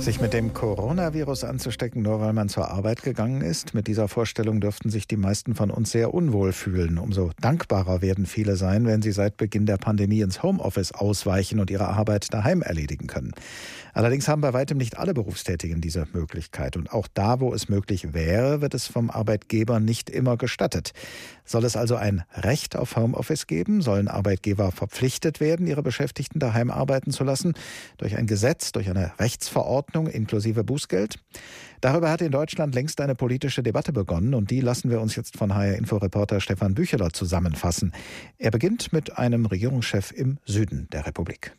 Sich 0.00 0.20
mit 0.20 0.34
dem 0.34 0.52
Coronavirus 0.52 1.44
anzustecken, 1.44 2.02
nur 2.02 2.20
weil 2.20 2.34
man 2.34 2.50
zur 2.50 2.68
Arbeit 2.68 3.02
gegangen 3.02 3.40
ist, 3.40 3.72
mit 3.72 3.86
dieser 3.86 4.06
Vorstellung 4.06 4.60
dürften 4.60 4.90
sich 4.90 5.06
die 5.06 5.16
meisten 5.16 5.54
von 5.54 5.70
uns 5.70 5.92
sehr 5.92 6.12
unwohl 6.12 6.52
fühlen. 6.52 6.98
Umso 6.98 7.30
dankbarer 7.40 8.02
werden 8.02 8.26
viele 8.26 8.56
sein, 8.56 8.86
wenn 8.86 9.00
sie 9.00 9.12
seit 9.12 9.38
Beginn 9.38 9.64
der 9.64 9.78
Pandemie 9.78 10.20
ins 10.20 10.42
Homeoffice 10.42 10.92
ausweichen 10.92 11.58
und 11.58 11.70
ihre 11.70 11.88
Arbeit 11.88 12.34
daheim 12.34 12.60
erledigen 12.60 13.06
können. 13.06 13.32
Allerdings 13.94 14.28
haben 14.28 14.42
bei 14.42 14.52
weitem 14.52 14.76
nicht 14.76 14.98
alle 14.98 15.14
Berufstätigen 15.14 15.80
diese 15.80 16.06
Möglichkeit. 16.12 16.76
Und 16.76 16.92
auch 16.92 17.06
da, 17.14 17.40
wo 17.40 17.54
es 17.54 17.68
möglich 17.68 18.12
wäre, 18.12 18.60
wird 18.60 18.74
es 18.74 18.86
vom 18.86 19.08
Arbeitgeber 19.08 19.80
nicht 19.80 20.10
immer 20.10 20.36
gestattet. 20.36 20.92
Soll 21.44 21.64
es 21.64 21.76
also 21.76 21.96
ein 21.96 22.24
Recht 22.34 22.76
auf 22.76 22.96
Homeoffice 22.96 23.46
geben? 23.46 23.80
Sollen 23.80 24.08
Arbeitgeber 24.08 24.72
verpflichtet 24.72 25.40
werden, 25.40 25.66
ihre 25.66 25.82
Beschäftigten 25.82 26.40
daheim 26.40 26.70
arbeiten 26.70 27.10
zu 27.10 27.24
lassen? 27.24 27.54
Durch 27.96 28.16
ein 28.16 28.26
Gesetz, 28.26 28.72
durch 28.72 28.90
eine 28.90 29.12
Rechtsverordnung 29.18 29.83
inklusive 29.92 30.64
Bußgeld? 30.64 31.16
Darüber 31.80 32.10
hat 32.10 32.22
in 32.22 32.32
Deutschland 32.32 32.74
längst 32.74 33.00
eine 33.00 33.14
politische 33.14 33.62
Debatte 33.62 33.92
begonnen 33.92 34.34
und 34.34 34.50
die 34.50 34.60
lassen 34.60 34.90
wir 34.90 35.00
uns 35.00 35.16
jetzt 35.16 35.36
von 35.36 35.54
HR 35.54 35.76
Info-Reporter 35.76 36.40
Stefan 36.40 36.74
Bücheler 36.74 37.12
zusammenfassen. 37.12 37.92
Er 38.38 38.50
beginnt 38.50 38.92
mit 38.92 39.18
einem 39.18 39.46
Regierungschef 39.46 40.12
im 40.12 40.38
Süden 40.44 40.88
der 40.92 41.06
Republik. 41.06 41.52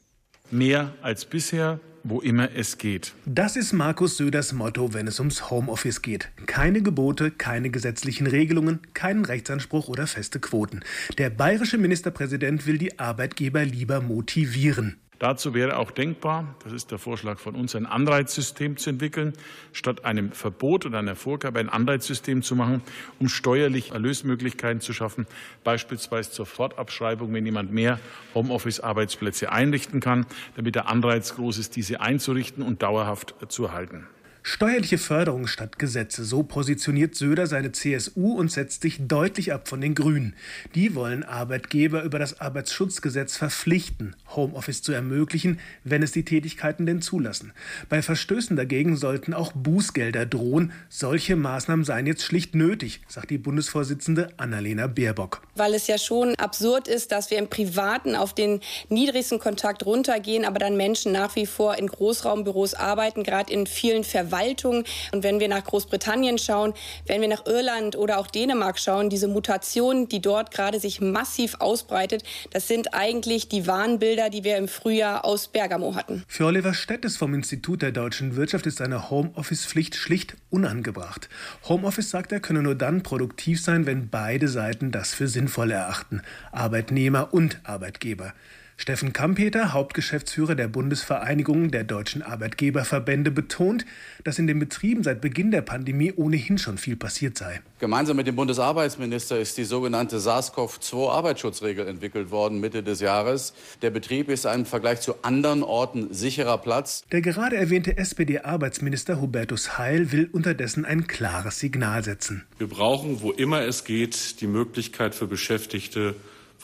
Mehr 0.51 0.93
als 1.01 1.25
bisher 1.25 1.79
wo 2.05 2.21
immer 2.21 2.49
es 2.55 2.77
geht. 2.77 3.13
Das 3.25 3.55
ist 3.55 3.73
Markus 3.73 4.17
Söders 4.17 4.53
Motto, 4.53 4.93
wenn 4.93 5.07
es 5.07 5.19
ums 5.19 5.49
Homeoffice 5.49 6.03
geht. 6.03 6.29
Keine 6.45 6.81
Gebote, 6.81 7.31
keine 7.31 7.71
gesetzlichen 7.71 8.27
Regelungen, 8.27 8.79
keinen 8.93 9.25
Rechtsanspruch 9.25 9.87
oder 9.87 10.05
feste 10.05 10.39
Quoten. 10.39 10.81
Der 11.17 11.31
bayerische 11.31 11.79
Ministerpräsident 11.79 12.67
will 12.67 12.77
die 12.77 12.99
Arbeitgeber 12.99 13.65
lieber 13.65 14.01
motivieren. 14.01 14.97
Dazu 15.19 15.53
wäre 15.53 15.77
auch 15.77 15.91
denkbar, 15.91 16.55
das 16.63 16.73
ist 16.73 16.91
der 16.91 16.97
Vorschlag 16.97 17.39
von 17.39 17.55
uns, 17.55 17.75
ein 17.75 17.85
Anreizsystem 17.85 18.75
zu 18.75 18.89
entwickeln, 18.89 19.33
statt 19.71 20.03
einem 20.03 20.31
Verbot 20.31 20.85
oder 20.85 20.99
einer 20.99 21.15
Vorgabe 21.15 21.59
ein 21.59 21.69
Anreizsystem 21.69 22.41
zu 22.41 22.55
machen, 22.55 22.81
um 23.19 23.29
steuerlich 23.29 23.91
Erlösmöglichkeiten 23.91 24.81
zu 24.81 24.91
schaffen, 24.91 25.25
beispielsweise 25.63 26.31
zur 26.31 26.45
Fortabschreibung, 26.45 27.33
wenn 27.33 27.45
jemand 27.45 27.71
mehr 27.71 27.99
Homeoffice-Arbeitsplätze 28.33 29.51
einrichten 29.51 30.01
kann, 30.01 30.25
damit 30.57 30.75
der 30.75 30.89
Anreiz 30.89 31.35
groß 31.35 31.59
ist, 31.59 31.77
diese 31.77 32.01
einzurichten 32.01 32.61
und 32.61 32.81
dauerhaft 32.81 33.35
zu 33.47 33.65
erhalten. 33.65 34.07
Steuerliche 34.47 34.99
Förderung 34.99 35.47
statt 35.47 35.79
Gesetze, 35.79 36.23
so 36.23 36.43
positioniert 36.43 37.15
Söder 37.15 37.47
seine 37.47 37.71
CSU 37.71 38.37
und 38.37 38.51
setzt 38.51 38.83
sich 38.83 38.99
deutlich 39.07 39.51
ab 39.51 39.67
von 39.67 39.81
den 39.81 39.95
Grünen. 39.95 40.35
Die 40.75 40.93
wollen 40.93 41.23
Arbeitgeber 41.23 42.03
über 42.03 42.19
das 42.19 42.41
Arbeitsschutzgesetz 42.41 43.37
verpflichten, 43.37 44.15
Homeoffice 44.35 44.83
zu 44.83 44.91
ermöglichen, 44.91 45.59
wenn 45.83 46.03
es 46.03 46.11
die 46.11 46.25
Tätigkeiten 46.25 46.85
denn 46.85 47.01
zulassen. 47.01 47.53
Bei 47.89 48.03
Verstößen 48.03 48.55
dagegen 48.55 48.97
sollten 48.97 49.33
auch 49.33 49.51
Bußgelder 49.51 50.27
drohen. 50.27 50.73
Solche 50.89 51.35
Maßnahmen 51.35 51.83
seien 51.83 52.05
jetzt 52.05 52.21
schlicht 52.21 52.53
nötig, 52.53 53.01
sagt 53.07 53.31
die 53.31 53.39
Bundesvorsitzende 53.39 54.27
Annalena 54.37 54.85
Baerbock. 54.85 55.41
Weil 55.55 55.73
es 55.73 55.87
ja 55.87 55.97
schon 55.97 56.35
absurd 56.35 56.87
ist, 56.87 57.11
dass 57.11 57.31
wir 57.31 57.39
im 57.39 57.49
Privaten 57.49 58.15
auf 58.15 58.35
den 58.35 58.59
niedrigsten 58.89 59.39
Kontakt 59.39 59.87
runtergehen, 59.87 60.45
aber 60.45 60.59
dann 60.59 60.77
Menschen 60.77 61.13
nach 61.13 61.35
wie 61.35 61.47
vor 61.47 61.79
in 61.79 61.87
Großraumbüros 61.87 62.75
arbeiten, 62.75 63.23
gerade 63.23 63.51
in 63.51 63.65
vielen 63.65 64.03
Verwaltungen 64.03 64.34
Verwaltung. 64.35 64.83
Und 65.11 65.23
wenn 65.23 65.39
wir 65.39 65.47
nach 65.47 65.63
Großbritannien 65.63 66.37
schauen, 66.37 66.73
wenn 67.07 67.21
wir 67.21 67.27
nach 67.27 67.45
Irland 67.45 67.95
oder 67.95 68.17
auch 68.17 68.27
Dänemark 68.27 68.79
schauen, 68.79 69.09
diese 69.09 69.27
Mutation, 69.27 70.07
die 70.09 70.21
dort 70.21 70.51
gerade 70.51 70.79
sich 70.79 71.01
massiv 71.01 71.55
ausbreitet, 71.59 72.23
das 72.51 72.67
sind 72.67 72.93
eigentlich 72.93 73.47
die 73.47 73.67
Warnbilder, 73.67 74.29
die 74.29 74.43
wir 74.43 74.57
im 74.57 74.67
Frühjahr 74.67 75.25
aus 75.25 75.47
Bergamo 75.47 75.95
hatten. 75.95 76.23
Für 76.27 76.45
Oliver 76.45 76.73
Stettes 76.73 77.17
vom 77.17 77.33
Institut 77.33 77.81
der 77.81 77.91
deutschen 77.91 78.35
Wirtschaft 78.35 78.65
ist 78.65 78.81
eine 78.81 79.09
Homeoffice-Pflicht 79.09 79.95
schlicht 79.95 80.35
unangebracht. 80.49 81.29
Homeoffice, 81.67 82.09
sagt 82.09 82.31
er, 82.31 82.39
könne 82.39 82.61
nur 82.61 82.75
dann 82.75 83.03
produktiv 83.03 83.61
sein, 83.61 83.85
wenn 83.85 84.09
beide 84.09 84.47
Seiten 84.47 84.91
das 84.91 85.13
für 85.13 85.27
sinnvoll 85.27 85.71
erachten, 85.71 86.21
Arbeitnehmer 86.51 87.33
und 87.33 87.59
Arbeitgeber. 87.63 88.33
Steffen 88.77 89.13
Kampeter, 89.13 89.71
Hauptgeschäftsführer 89.71 90.53
der 90.55 90.67
Bundesvereinigung 90.67 91.71
der 91.71 91.85
deutschen 91.85 92.21
Arbeitgeberverbände, 92.21 93.31
betont, 93.31 93.85
dass 94.25 94.37
in 94.37 94.47
den 94.47 94.59
Betrieben 94.59 95.01
seit 95.03 95.21
Beginn 95.21 95.51
der 95.51 95.61
Pandemie 95.61 96.11
ohnehin 96.13 96.57
schon 96.57 96.77
viel 96.77 96.97
passiert 96.97 97.37
sei. 97.37 97.61
Gemeinsam 97.79 98.17
mit 98.17 98.27
dem 98.27 98.35
Bundesarbeitsminister 98.35 99.39
ist 99.39 99.57
die 99.57 99.63
sogenannte 99.63 100.19
SARS-CoV-2-Arbeitsschutzregel 100.19 101.87
entwickelt 101.87 102.31
worden 102.31 102.59
Mitte 102.59 102.83
des 102.83 102.99
Jahres. 102.99 103.53
Der 103.81 103.91
Betrieb 103.91 104.29
ist 104.29 104.45
ein 104.45 104.65
im 104.65 104.65
Vergleich 104.65 105.01
zu 105.01 105.23
anderen 105.23 105.61
Orten 105.61 106.11
sicherer 106.11 106.57
Platz. 106.57 107.03
Der 107.11 107.21
gerade 107.21 107.55
erwähnte 107.55 107.97
SPD-Arbeitsminister 107.97 109.21
Hubertus 109.21 109.77
Heil 109.77 110.11
will 110.11 110.27
unterdessen 110.31 110.85
ein 110.85 111.05
klares 111.05 111.59
Signal 111.59 112.03
setzen. 112.03 112.43
Wir 112.57 112.67
brauchen, 112.67 113.21
wo 113.21 113.31
immer 113.31 113.61
es 113.61 113.83
geht, 113.83 114.41
die 114.41 114.47
Möglichkeit 114.47 115.13
für 115.13 115.27
Beschäftigte, 115.27 116.15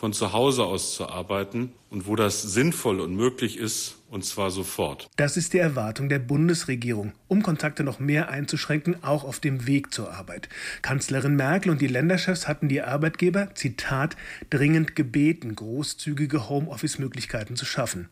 von 0.02 0.14
zu 0.14 0.34
Hause 0.34 0.64
aus 0.64 0.96
zu 0.96 1.08
arbeiten 1.10 1.74
und 1.92 2.08
wo 2.08 2.16
das 2.16 2.42
sinnvoll 2.42 3.00
und 3.02 3.16
möglich 3.16 3.60
ist, 3.60 3.98
und 4.10 4.26
zwar 4.26 4.50
sofort. 4.50 5.08
Das 5.16 5.38
ist 5.38 5.54
die 5.54 5.60
Erwartung 5.60 6.10
der 6.10 6.18
Bundesregierung, 6.18 7.14
um 7.28 7.44
Kontakte 7.44 7.84
noch 7.84 8.00
mehr 8.00 8.28
einzuschränken, 8.30 9.04
auch 9.04 9.24
auf 9.24 9.40
dem 9.40 9.68
Weg 9.68 9.94
zur 9.94 10.12
Arbeit. 10.12 10.50
Kanzlerin 10.82 11.36
Merkel 11.36 11.70
und 11.70 11.82
die 11.82 11.88
Länderchefs 11.88 12.48
hatten 12.48 12.68
die 12.68 12.82
Arbeitgeber, 12.82 13.54
Zitat, 13.54 14.18
dringend 14.50 14.96
gebeten, 14.96 15.56
großzügige 15.56 16.50
Homeoffice-Möglichkeiten 16.50 17.56
zu 17.56 17.66
schaffen. 17.66 18.10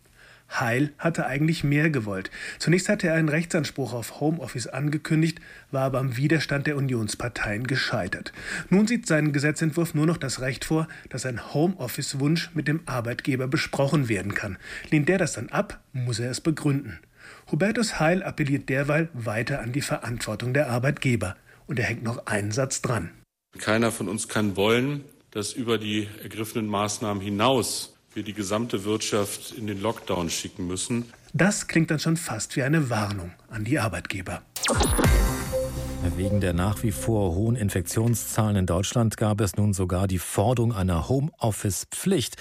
Heil 0.49 0.91
hatte 0.97 1.25
eigentlich 1.27 1.63
mehr 1.63 1.89
gewollt. 1.89 2.31
Zunächst 2.57 2.89
hatte 2.89 3.07
er 3.07 3.13
einen 3.13 3.29
Rechtsanspruch 3.29 3.93
auf 3.93 4.19
Homeoffice 4.19 4.67
angekündigt, 4.67 5.39
war 5.71 5.83
aber 5.83 5.99
am 5.99 6.17
Widerstand 6.17 6.67
der 6.67 6.75
Unionsparteien 6.75 7.67
gescheitert. 7.67 8.33
Nun 8.69 8.87
sieht 8.87 9.07
sein 9.07 9.31
Gesetzentwurf 9.31 9.93
nur 9.93 10.05
noch 10.05 10.17
das 10.17 10.41
Recht 10.41 10.65
vor, 10.65 10.87
dass 11.09 11.25
ein 11.25 11.53
Homeoffice-Wunsch 11.53 12.51
mit 12.53 12.67
dem 12.67 12.81
Arbeitgeber 12.85 13.47
besprochen 13.47 14.09
werden 14.09 14.33
kann. 14.33 14.57
Lehnt 14.89 15.07
der 15.07 15.17
das 15.17 15.33
dann 15.33 15.49
ab, 15.49 15.81
muss 15.93 16.19
er 16.19 16.31
es 16.31 16.41
begründen. 16.41 16.99
Hubertus 17.51 17.99
Heil 17.99 18.23
appelliert 18.23 18.69
derweil 18.69 19.09
weiter 19.13 19.61
an 19.61 19.71
die 19.71 19.81
Verantwortung 19.81 20.53
der 20.53 20.69
Arbeitgeber. 20.69 21.35
Und 21.67 21.79
er 21.79 21.85
hängt 21.85 22.03
noch 22.03 22.25
einen 22.25 22.51
Satz 22.51 22.81
dran. 22.81 23.11
Keiner 23.57 23.91
von 23.91 24.07
uns 24.07 24.27
kann 24.27 24.55
wollen, 24.55 25.03
dass 25.31 25.53
über 25.53 25.77
die 25.77 26.07
ergriffenen 26.23 26.67
Maßnahmen 26.67 27.21
hinaus 27.21 27.95
wir 28.19 28.25
die 28.25 28.33
gesamte 28.33 28.83
Wirtschaft 28.83 29.53
in 29.53 29.65
den 29.65 29.81
Lockdown 29.81 30.29
schicken 30.29 30.67
müssen. 30.67 31.05
Das 31.31 31.67
klingt 31.67 31.89
dann 31.89 31.99
schon 31.99 32.17
fast 32.17 32.57
wie 32.57 32.63
eine 32.63 32.89
Warnung 32.89 33.31
an 33.47 33.63
die 33.63 33.79
Arbeitgeber. 33.79 34.41
Wegen 36.17 36.41
der 36.41 36.51
nach 36.51 36.83
wie 36.83 36.91
vor 36.91 37.33
hohen 37.35 37.55
Infektionszahlen 37.55 38.57
in 38.57 38.65
Deutschland 38.65 39.15
gab 39.15 39.39
es 39.39 39.55
nun 39.55 39.71
sogar 39.71 40.05
die 40.05 40.17
Forderung 40.17 40.73
einer 40.73 41.07
Homeoffice-Pflicht. 41.07 42.35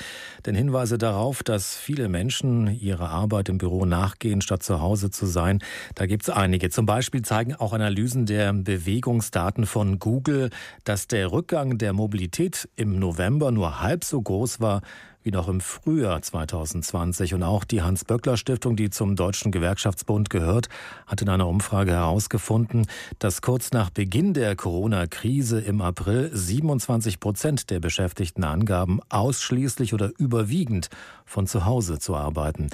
Denn 0.46 0.56
Hinweise 0.56 0.98
darauf, 0.98 1.44
dass 1.44 1.76
viele 1.76 2.08
Menschen 2.08 2.66
ihrer 2.66 3.10
Arbeit 3.10 3.48
im 3.48 3.58
Büro 3.58 3.84
nachgehen, 3.84 4.40
statt 4.40 4.64
zu 4.64 4.80
Hause 4.80 5.10
zu 5.10 5.26
sein, 5.26 5.60
da 5.94 6.06
gibt 6.06 6.24
es 6.24 6.30
einige. 6.30 6.70
Zum 6.70 6.86
Beispiel 6.86 7.22
zeigen 7.22 7.54
auch 7.54 7.72
Analysen 7.72 8.26
der 8.26 8.52
Bewegungsdaten 8.52 9.64
von 9.64 10.00
Google, 10.00 10.50
dass 10.82 11.06
der 11.06 11.30
Rückgang 11.30 11.78
der 11.78 11.92
Mobilität 11.92 12.68
im 12.74 12.98
November 12.98 13.52
nur 13.52 13.80
halb 13.80 14.02
so 14.02 14.20
groß 14.20 14.58
war 14.58 14.82
wie 15.28 15.32
noch 15.32 15.48
im 15.48 15.60
Frühjahr 15.60 16.22
2020. 16.22 17.34
Und 17.34 17.42
auch 17.42 17.64
die 17.64 17.82
Hans-Böckler-Stiftung, 17.82 18.76
die 18.76 18.88
zum 18.88 19.14
Deutschen 19.14 19.52
Gewerkschaftsbund 19.52 20.30
gehört, 20.30 20.70
hat 21.06 21.20
in 21.20 21.28
einer 21.28 21.46
Umfrage 21.46 21.92
herausgefunden, 21.92 22.86
dass 23.18 23.42
kurz 23.42 23.70
nach 23.72 23.90
Beginn 23.90 24.32
der 24.32 24.56
Corona-Krise 24.56 25.60
im 25.60 25.82
April 25.82 26.30
27 26.32 27.20
Prozent 27.20 27.68
der 27.68 27.78
Beschäftigten 27.78 28.42
angaben, 28.42 29.00
ausschließlich 29.10 29.92
oder 29.92 30.12
überwiegend 30.16 30.88
von 31.26 31.46
zu 31.46 31.66
Hause 31.66 31.98
zu 31.98 32.16
arbeiten. 32.16 32.70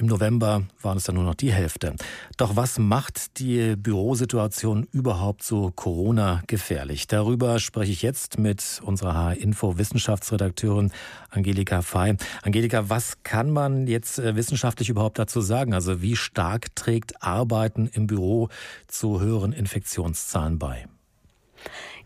Im 0.00 0.06
November 0.06 0.62
waren 0.80 0.96
es 0.96 1.04
dann 1.04 1.16
nur 1.16 1.24
noch 1.24 1.34
die 1.34 1.52
Hälfte. 1.52 1.96
Doch 2.36 2.54
was 2.54 2.78
macht 2.78 3.40
die 3.40 3.74
Bürosituation 3.74 4.86
überhaupt 4.92 5.42
so 5.42 5.72
Corona 5.74 6.40
gefährlich? 6.46 7.08
Darüber 7.08 7.58
spreche 7.58 7.90
ich 7.90 8.02
jetzt 8.02 8.38
mit 8.38 8.80
unserer 8.84 9.14
H-Info 9.14 9.76
Wissenschaftsredakteurin 9.76 10.92
Angelika 11.30 11.82
Fey. 11.82 12.16
Angelika, 12.42 12.88
was 12.88 13.24
kann 13.24 13.50
man 13.50 13.88
jetzt 13.88 14.20
äh, 14.20 14.36
wissenschaftlich 14.36 14.88
überhaupt 14.88 15.18
dazu 15.18 15.40
sagen? 15.40 15.74
Also 15.74 16.00
wie 16.00 16.14
stark 16.14 16.76
trägt 16.76 17.20
Arbeiten 17.20 17.88
im 17.88 18.06
Büro 18.06 18.50
zu 18.86 19.18
höheren 19.18 19.52
Infektionszahlen 19.52 20.60
bei? 20.60 20.86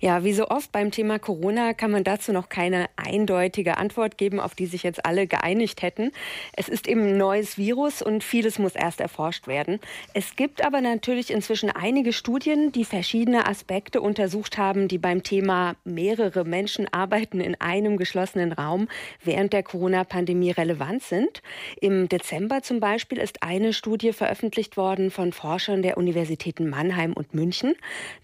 Ja, 0.04 0.24
wie 0.24 0.32
so 0.32 0.48
oft 0.48 0.72
beim 0.72 0.90
Thema 0.90 1.20
Corona 1.20 1.74
kann 1.74 1.92
man 1.92 2.02
dazu 2.02 2.32
noch 2.32 2.48
keine 2.48 2.86
eindeutige 2.96 3.76
Antwort 3.76 4.18
geben, 4.18 4.40
auf 4.40 4.56
die 4.56 4.66
sich 4.66 4.82
jetzt 4.82 5.06
alle 5.06 5.28
geeinigt 5.28 5.80
hätten. 5.80 6.10
Es 6.56 6.68
ist 6.68 6.88
eben 6.88 7.02
ein 7.02 7.16
neues 7.16 7.56
Virus 7.56 8.02
und 8.02 8.24
vieles 8.24 8.58
muss 8.58 8.74
erst 8.74 9.00
erforscht 9.00 9.46
werden. 9.46 9.78
Es 10.12 10.34
gibt 10.34 10.66
aber 10.66 10.80
natürlich 10.80 11.30
inzwischen 11.30 11.70
einige 11.70 12.12
Studien, 12.12 12.72
die 12.72 12.84
verschiedene 12.84 13.46
Aspekte 13.46 14.00
untersucht 14.00 14.58
haben, 14.58 14.88
die 14.88 14.98
beim 14.98 15.22
Thema 15.22 15.76
mehrere 15.84 16.44
Menschen 16.44 16.92
arbeiten 16.92 17.40
in 17.40 17.54
einem 17.60 17.96
geschlossenen 17.96 18.50
Raum 18.50 18.88
während 19.22 19.52
der 19.52 19.62
Corona-Pandemie 19.62 20.50
relevant 20.50 21.04
sind. 21.04 21.42
Im 21.80 22.08
Dezember 22.08 22.62
zum 22.62 22.80
Beispiel 22.80 23.18
ist 23.18 23.44
eine 23.44 23.72
Studie 23.72 24.12
veröffentlicht 24.12 24.76
worden 24.76 25.12
von 25.12 25.32
Forschern 25.32 25.80
der 25.80 25.96
Universitäten 25.96 26.68
Mannheim 26.68 27.12
und 27.12 27.34
München. 27.34 27.76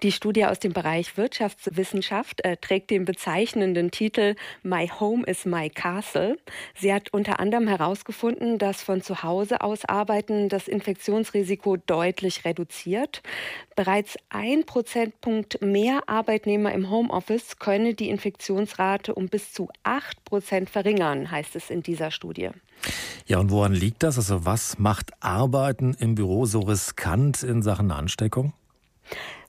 Die 0.03 0.11
Studie 0.11 0.45
aus 0.45 0.59
dem 0.59 0.73
Bereich 0.73 1.17
Wirtschafts 1.17 1.68
Wissenschaft 1.77 2.45
äh, 2.45 2.57
trägt 2.57 2.91
den 2.91 3.05
bezeichnenden 3.05 3.91
Titel 3.91 4.35
My 4.63 4.89
Home 4.89 5.25
is 5.27 5.45
My 5.45 5.71
Castle. 5.71 6.39
Sie 6.75 6.93
hat 6.93 7.13
unter 7.13 7.41
anderem 7.41 7.69
herausgefunden, 7.69 8.59
dass 8.59 8.83
von 8.83 9.03
zu 9.03 9.23
Hause 9.23 9.61
aus 9.61 9.85
Arbeiten 9.85 10.49
das 10.49 10.69
Infektionsrisiko 10.69 11.77
deutlich 11.77 12.45
reduziert. 12.45 13.23
Bereits 13.77 14.17
ein 14.29 14.65
Prozentpunkt 14.65 15.63
mehr 15.63 16.03
Arbeitnehmer 16.07 16.73
im 16.73 16.91
Homeoffice 16.91 17.59
könne 17.59 17.95
die 17.95 18.09
Infektionsrate 18.09 19.15
um 19.15 19.29
bis 19.29 19.53
zu 19.53 19.69
acht 19.83 20.25
Prozent 20.25 20.71
verringern, 20.71 21.31
heißt 21.31 21.57
es 21.57 21.71
in 21.71 21.83
dieser 21.83 22.11
Studie. 22.11 22.51
Ja, 23.27 23.39
und 23.39 23.51
woran 23.51 23.73
liegt 23.73 24.03
das? 24.03 24.17
Also 24.17 24.45
was 24.45 24.79
macht 24.79 25.13
Arbeiten 25.21 25.95
im 25.99 26.15
Büro 26.15 26.47
so 26.47 26.61
riskant 26.61 27.43
in 27.43 27.63
Sachen 27.63 27.91
Ansteckung? 27.91 28.53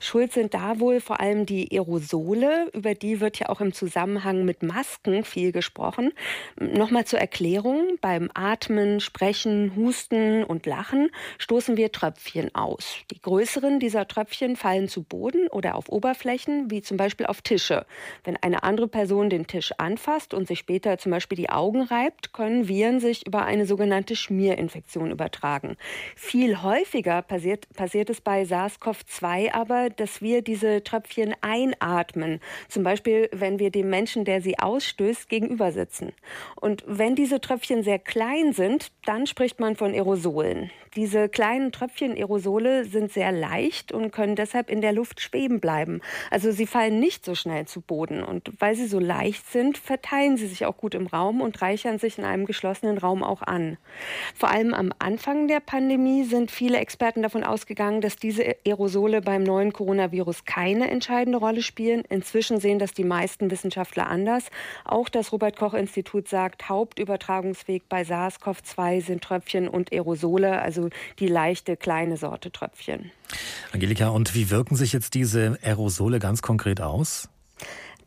Schuld 0.01 0.31
sind 0.31 0.53
da 0.53 0.79
wohl 0.79 1.01
vor 1.01 1.19
allem 1.19 1.45
die 1.45 1.69
Aerosole, 1.71 2.69
über 2.73 2.95
die 2.95 3.19
wird 3.19 3.37
ja 3.37 3.49
auch 3.49 3.59
im 3.59 3.73
Zusammenhang 3.73 4.45
mit 4.45 4.63
Masken 4.63 5.25
viel 5.25 5.51
gesprochen. 5.51 6.13
Nochmal 6.57 7.03
zur 7.03 7.19
Erklärung, 7.19 7.97
beim 7.99 8.29
Atmen, 8.33 9.01
Sprechen, 9.01 9.75
Husten 9.75 10.45
und 10.45 10.65
Lachen 10.65 11.09
stoßen 11.37 11.75
wir 11.75 11.91
Tröpfchen 11.91 12.55
aus. 12.55 12.95
Die 13.11 13.21
größeren 13.21 13.79
dieser 13.79 14.07
Tröpfchen 14.07 14.55
fallen 14.55 14.87
zu 14.87 15.03
Boden 15.03 15.47
oder 15.49 15.75
auf 15.75 15.89
Oberflächen, 15.89 16.71
wie 16.71 16.81
zum 16.81 16.95
Beispiel 16.95 17.25
auf 17.25 17.41
Tische. 17.41 17.85
Wenn 18.23 18.37
eine 18.37 18.63
andere 18.63 18.87
Person 18.87 19.29
den 19.29 19.47
Tisch 19.47 19.73
anfasst 19.77 20.33
und 20.33 20.47
sich 20.47 20.59
später 20.59 20.97
zum 20.97 21.11
Beispiel 21.11 21.35
die 21.35 21.49
Augen 21.49 21.81
reibt, 21.81 22.31
können 22.31 22.69
Viren 22.69 23.01
sich 23.01 23.27
über 23.27 23.43
eine 23.43 23.65
sogenannte 23.65 24.15
Schmierinfektion 24.15 25.11
übertragen. 25.11 25.75
Viel 26.15 26.61
häufiger 26.61 27.21
passiert, 27.21 27.67
passiert 27.75 28.09
es 28.09 28.21
bei 28.21 28.43
SARS-CoV-2 28.43 29.51
aber, 29.51 29.88
dass 29.97 30.21
wir 30.21 30.41
diese 30.41 30.83
Tröpfchen 30.83 31.35
einatmen. 31.41 32.39
Zum 32.67 32.83
Beispiel, 32.83 33.29
wenn 33.31 33.59
wir 33.59 33.71
dem 33.71 33.89
Menschen, 33.89 34.25
der 34.25 34.41
sie 34.41 34.59
ausstößt, 34.59 35.29
gegenüber 35.29 35.71
sitzen. 35.71 36.13
Und 36.55 36.83
wenn 36.87 37.15
diese 37.15 37.41
Tröpfchen 37.41 37.83
sehr 37.83 37.99
klein 37.99 38.53
sind, 38.53 38.91
dann 39.05 39.27
spricht 39.27 39.59
man 39.59 39.75
von 39.75 39.93
Aerosolen. 39.93 40.71
Diese 40.95 41.29
kleinen 41.29 41.71
Tröpfchen 41.71 42.13
Aerosole 42.13 42.83
sind 42.83 43.11
sehr 43.11 43.31
leicht 43.31 43.91
und 43.91 44.11
können 44.11 44.35
deshalb 44.35 44.71
in 44.71 44.81
der 44.81 44.91
Luft 44.91 45.21
schweben 45.21 45.59
bleiben. 45.59 46.01
Also 46.31 46.51
sie 46.51 46.65
fallen 46.65 46.99
nicht 46.99 47.23
so 47.23 47.35
schnell 47.35 47.65
zu 47.67 47.81
Boden. 47.81 48.23
Und 48.23 48.51
weil 48.59 48.75
sie 48.75 48.87
so 48.87 48.99
leicht 48.99 49.49
sind, 49.51 49.77
verteilen 49.77 50.37
sie 50.37 50.47
sich 50.47 50.65
auch 50.65 50.77
gut 50.77 50.95
im 50.95 51.05
Raum 51.05 51.41
und 51.41 51.61
reichern 51.61 51.99
sich 51.99 52.17
in 52.17 52.25
einem 52.25 52.45
geschlossenen 52.45 52.97
Raum 52.97 53.23
auch 53.23 53.43
an. 53.43 53.77
Vor 54.33 54.49
allem 54.49 54.73
am 54.73 54.91
Anfang 54.97 55.47
der 55.47 55.59
Pandemie 55.59 56.23
sind 56.23 56.49
viele 56.49 56.79
Experten 56.79 57.21
davon 57.21 57.43
ausgegangen, 57.43 58.01
dass 58.01 58.15
diese 58.15 58.55
Aerosole 58.65 59.21
beim 59.21 59.43
neuen 59.43 59.73
Coronavirus 59.79 60.43
keine 60.43 60.91
entscheidende 60.91 61.39
Rolle 61.39 61.61
spielen. 61.61 62.03
Inzwischen 62.09 62.59
sehen 62.59 62.79
das 62.79 62.91
die 62.91 63.05
meisten 63.05 63.49
Wissenschaftler 63.49 64.07
anders. 64.07 64.43
Auch 64.83 65.07
das 65.07 65.31
Robert 65.31 65.55
Koch 65.55 65.73
Institut 65.73 66.27
sagt, 66.27 66.67
Hauptübertragungsweg 66.67 67.87
bei 67.87 68.01
SARS-CoV-2 68.01 69.01
sind 69.01 69.23
Tröpfchen 69.23 69.69
und 69.69 69.93
Aerosole, 69.93 70.61
also 70.61 70.89
die 71.19 71.27
leichte 71.27 71.77
kleine 71.77 72.17
Sorte 72.17 72.51
Tröpfchen. 72.51 73.11
Angelika, 73.71 74.09
und 74.09 74.35
wie 74.35 74.49
wirken 74.49 74.75
sich 74.75 74.91
jetzt 74.91 75.13
diese 75.13 75.57
Aerosole 75.63 76.19
ganz 76.19 76.41
konkret 76.41 76.81
aus? 76.81 77.29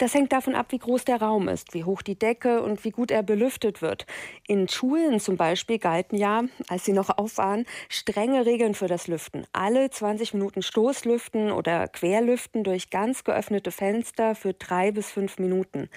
Das 0.03 0.15
hängt 0.15 0.33
davon 0.33 0.57
ab, 0.57 0.67
wie 0.71 0.81
groß 0.81 1.05
der 1.05 1.23
Raum 1.23 1.47
ist, 1.47 1.75
wie 1.75 1.85
hoch 1.85 2.03
die 2.03 2.19
Decke 2.19 2.61
und 2.65 2.83
wie 2.83 2.91
gut 2.91 3.13
er 3.13 3.23
belüftet 3.23 3.83
wird. 3.83 4.05
In 4.49 4.69
Schulen 4.69 5.21
zum 5.21 5.37
Beispiel 5.37 5.79
galten 5.79 6.17
ja, 6.17 6.43
als 6.67 6.85
sie 6.85 6.93
noch 6.93 7.17
auf 7.19 7.39
waren, 7.39 7.67
strenge 7.89 8.45
Regeln 8.45 8.75
für 8.75 8.89
das 8.89 9.07
Lüften. 9.07 9.47
Alle 9.53 9.89
20 9.91 10.35
Minuten 10.35 10.63
Stoßlüften 10.63 11.53
oder 11.53 11.87
Querlüften 11.87 12.65
durch 12.65 12.91
ganz 12.91 13.23
geöffnete 13.23 13.71
Fenster 13.71 14.35
für 14.35 14.55
drei 14.55 14.91
bis 14.91 15.09
fünf 15.09 15.39
Minuten. 15.39 15.89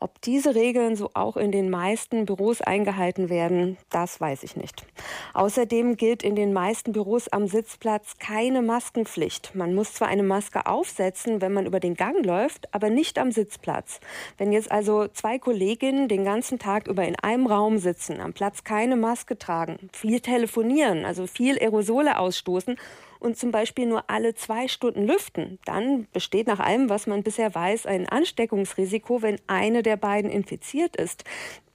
Ob 0.00 0.20
diese 0.20 0.54
Regeln 0.54 0.94
so 0.94 1.10
auch 1.14 1.36
in 1.36 1.50
den 1.50 1.70
meisten 1.70 2.24
Büros 2.24 2.60
eingehalten 2.60 3.28
werden, 3.30 3.78
das 3.90 4.20
weiß 4.20 4.44
ich 4.44 4.54
nicht. 4.54 4.86
Außerdem 5.34 5.96
gilt 5.96 6.22
in 6.22 6.36
den 6.36 6.52
meisten 6.52 6.92
Büros 6.92 7.26
am 7.26 7.48
Sitzplatz 7.48 8.16
keine 8.20 8.62
Maskenpflicht. 8.62 9.56
Man 9.56 9.74
muss 9.74 9.94
zwar 9.94 10.06
eine 10.06 10.22
Maske 10.22 10.66
aufsetzen, 10.66 11.40
wenn 11.40 11.52
man 11.52 11.66
über 11.66 11.80
den 11.80 11.96
Gang 11.96 12.24
läuft, 12.24 12.72
aber 12.72 12.90
nicht 12.90 13.18
am 13.18 13.32
Sitzplatz. 13.32 13.98
Wenn 14.36 14.52
jetzt 14.52 14.70
also 14.70 15.08
zwei 15.08 15.40
Kolleginnen 15.40 16.06
den 16.06 16.24
ganzen 16.24 16.60
Tag 16.60 16.86
über 16.86 17.04
in 17.04 17.16
einem 17.16 17.48
Raum 17.48 17.78
sitzen, 17.78 18.20
am 18.20 18.32
Platz 18.32 18.62
keine 18.62 18.94
Maske 18.94 19.36
tragen, 19.36 19.90
viel 19.92 20.20
telefonieren, 20.20 21.04
also 21.04 21.26
viel 21.26 21.58
Aerosole 21.58 22.20
ausstoßen 22.20 22.76
und 23.20 23.36
zum 23.36 23.50
Beispiel 23.50 23.86
nur 23.86 24.04
alle 24.08 24.34
zwei 24.34 24.68
Stunden 24.68 25.06
lüften, 25.06 25.58
dann 25.64 26.06
besteht 26.12 26.46
nach 26.46 26.60
allem, 26.60 26.88
was 26.88 27.06
man 27.06 27.22
bisher 27.22 27.54
weiß, 27.54 27.86
ein 27.86 28.08
Ansteckungsrisiko, 28.08 29.22
wenn 29.22 29.38
eine 29.46 29.82
der 29.82 29.96
beiden 29.96 30.30
infiziert 30.30 30.96
ist. 30.96 31.24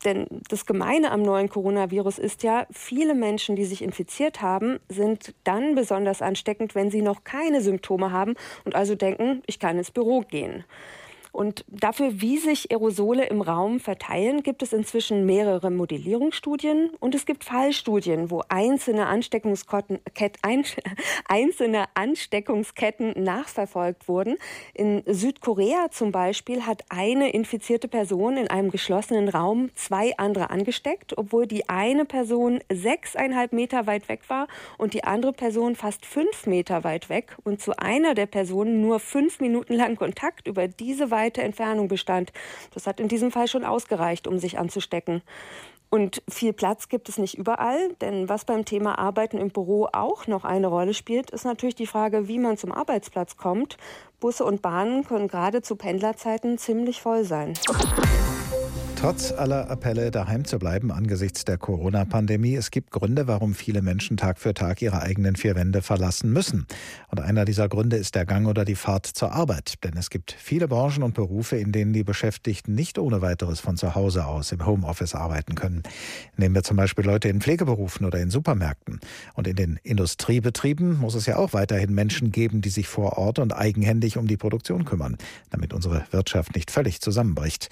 Denn 0.06 0.28
das 0.50 0.66
Gemeine 0.66 1.12
am 1.12 1.22
neuen 1.22 1.50
Coronavirus 1.50 2.20
ist 2.20 2.44
ja, 2.44 2.68
viele 2.72 3.16
Menschen, 3.16 3.56
die 3.56 3.66
sich 3.66 3.82
infiziert 3.82 4.42
haben, 4.42 4.80
sind 4.90 5.34
dann 5.44 5.76
besonders 5.76 6.22
ansteckend, 6.22 6.76
wenn 6.76 6.92
sie 6.92 7.02
noch 7.02 7.24
keine 7.24 7.62
Symptome 7.62 8.12
haben 8.12 8.36
und 8.66 8.76
also 8.76 8.96
denken, 8.96 9.42
ich 9.46 9.60
kann 9.60 9.78
ins 9.78 9.92
Büro 9.92 10.22
gehen. 10.22 10.66
Und 11.34 11.66
dafür, 11.68 12.22
wie 12.22 12.38
sich 12.38 12.72
Aerosole 12.72 13.26
im 13.26 13.42
Raum 13.42 13.80
verteilen, 13.80 14.44
gibt 14.44 14.62
es 14.62 14.72
inzwischen 14.72 15.26
mehrere 15.26 15.72
Modellierungsstudien 15.72 16.92
und 17.00 17.16
es 17.16 17.26
gibt 17.26 17.44
Fallstudien, 17.44 18.30
wo 18.30 18.44
einzelne 18.50 19.08
Ansteckungsketten, 19.08 20.00
einzelne 21.28 21.86
Ansteckungsketten 21.96 23.16
nachverfolgt 23.18 24.08
wurden. 24.08 24.38
In 24.76 25.02
Südkorea 25.08 25.90
zum 25.90 26.12
Beispiel 26.12 26.68
hat 26.68 26.84
eine 26.90 27.32
infizierte 27.32 27.88
Person 27.88 28.38
in 28.38 28.52
einem 28.52 28.70
geschlossenen 28.70 29.28
Raum 29.28 29.72
zwei 29.74 30.16
andere 30.18 30.52
angesteckt, 30.52 31.18
obwohl 31.18 31.48
die 31.48 31.68
eine 31.68 32.06
Person 32.06 32.60
sechseinhalb 32.72 33.54
Meter 33.54 33.88
weit 33.88 34.08
weg 34.08 34.22
war 34.28 34.48
und 34.78 34.94
die 34.94 35.04
andere 35.04 35.34
Person 35.34 35.76
fast 35.76 36.06
fünf 36.06 36.46
Meter 36.46 36.84
weit 36.84 37.10
weg 37.10 37.36
und 37.44 37.60
zu 37.60 37.76
einer 37.80 38.14
der 38.14 38.28
Personen 38.28 38.82
nur 38.82 39.00
fünf 39.00 39.40
Minuten 39.40 39.74
lang 39.74 39.96
Kontakt 39.96 40.48
über 40.48 40.68
diese 40.68 41.10
Weise 41.10 41.23
weite 41.24 41.42
Entfernung 41.42 41.88
bestand. 41.88 42.32
Das 42.74 42.88
hat 42.88 43.00
in 43.00 43.08
diesem 43.08 43.32
Fall 43.32 43.48
schon 43.48 43.64
ausgereicht, 43.64 44.28
um 44.28 44.40
sich 44.40 44.60
anzustecken. 44.60 45.22
Und 45.90 46.24
viel 46.28 46.54
Platz 46.54 46.90
gibt 46.90 47.08
es 47.08 47.20
nicht 47.20 47.38
überall, 47.38 47.94
denn 48.02 48.28
was 48.28 48.46
beim 48.46 48.66
Thema 48.66 48.98
Arbeiten 48.98 49.38
im 49.38 49.50
Büro 49.50 49.88
auch 49.94 50.26
noch 50.26 50.44
eine 50.44 50.66
Rolle 50.66 50.96
spielt, 50.96 51.30
ist 51.30 51.46
natürlich 51.46 51.76
die 51.76 51.86
Frage, 51.86 52.28
wie 52.28 52.40
man 52.40 52.58
zum 52.58 52.72
Arbeitsplatz 52.72 53.38
kommt. 53.38 53.78
Busse 54.20 54.44
und 54.44 54.64
Bahnen 54.64 55.06
können 55.06 55.28
gerade 55.28 55.62
zu 55.62 55.76
Pendlerzeiten 55.76 56.58
ziemlich 56.58 57.00
voll 57.00 57.26
sein. 57.26 57.54
Trotz 59.04 59.34
aller 59.34 59.70
Appelle, 59.70 60.12
daheim 60.12 60.46
zu 60.46 60.58
bleiben 60.60 60.90
angesichts 60.90 61.44
der 61.44 61.58
Corona-Pandemie, 61.58 62.56
es 62.56 62.72
gibt 62.72 62.90
Gründe, 62.90 63.28
warum 63.28 63.54
viele 63.54 63.82
Menschen 63.82 64.16
Tag 64.16 64.40
für 64.40 64.54
Tag 64.54 64.82
ihre 64.82 65.02
eigenen 65.02 65.36
vier 65.36 65.56
Wände 65.56 65.82
verlassen 65.82 66.32
müssen. 66.32 66.68
Und 67.10 67.20
einer 67.20 67.44
dieser 67.44 67.68
Gründe 67.68 67.98
ist 67.98 68.16
der 68.16 68.26
Gang 68.26 68.48
oder 68.48 68.64
die 68.64 68.76
Fahrt 68.76 69.06
zur 69.06 69.34
Arbeit. 69.34 69.84
Denn 69.84 69.98
es 69.98 70.10
gibt 70.10 70.32
viele 70.32 70.70
Branchen 70.70 71.04
und 71.04 71.16
Berufe, 71.16 71.58
in 71.58 71.74
denen 71.74 71.92
die 71.92 72.06
Beschäftigten 72.06 72.76
nicht 72.76 72.98
ohne 72.98 73.22
weiteres 73.22 73.60
von 73.60 73.76
zu 73.76 73.94
Hause 73.94 74.26
aus 74.26 74.54
im 74.54 74.66
Homeoffice 74.66 75.16
arbeiten 75.16 75.56
können. 75.56 75.84
Nehmen 76.38 76.56
wir 76.56 76.64
zum 76.64 76.78
Beispiel 76.78 77.04
Leute 77.04 77.28
in 77.28 77.42
Pflegeberufen 77.42 78.06
oder 78.06 78.22
in 78.22 78.30
Supermärkten. 78.30 79.02
Und 79.34 79.50
in 79.50 79.58
den 79.58 79.82
Industriebetrieben 79.84 80.98
muss 80.98 81.16
es 81.16 81.26
ja 81.26 81.36
auch 81.36 81.52
weiterhin 81.52 81.94
Menschen 81.94 82.32
geben, 82.32 82.62
die 82.62 82.70
sich 82.70 82.88
vor 82.88 83.18
Ort 83.18 83.40
und 83.40 83.52
eigenhändig 83.52 84.16
um 84.16 84.28
die 84.28 84.38
Produktion 84.38 84.86
kümmern, 84.86 85.18
damit 85.50 85.74
unsere 85.74 86.06
Wirtschaft 86.12 86.56
nicht 86.56 86.72
völlig 86.72 87.02
zusammenbricht. 87.02 87.68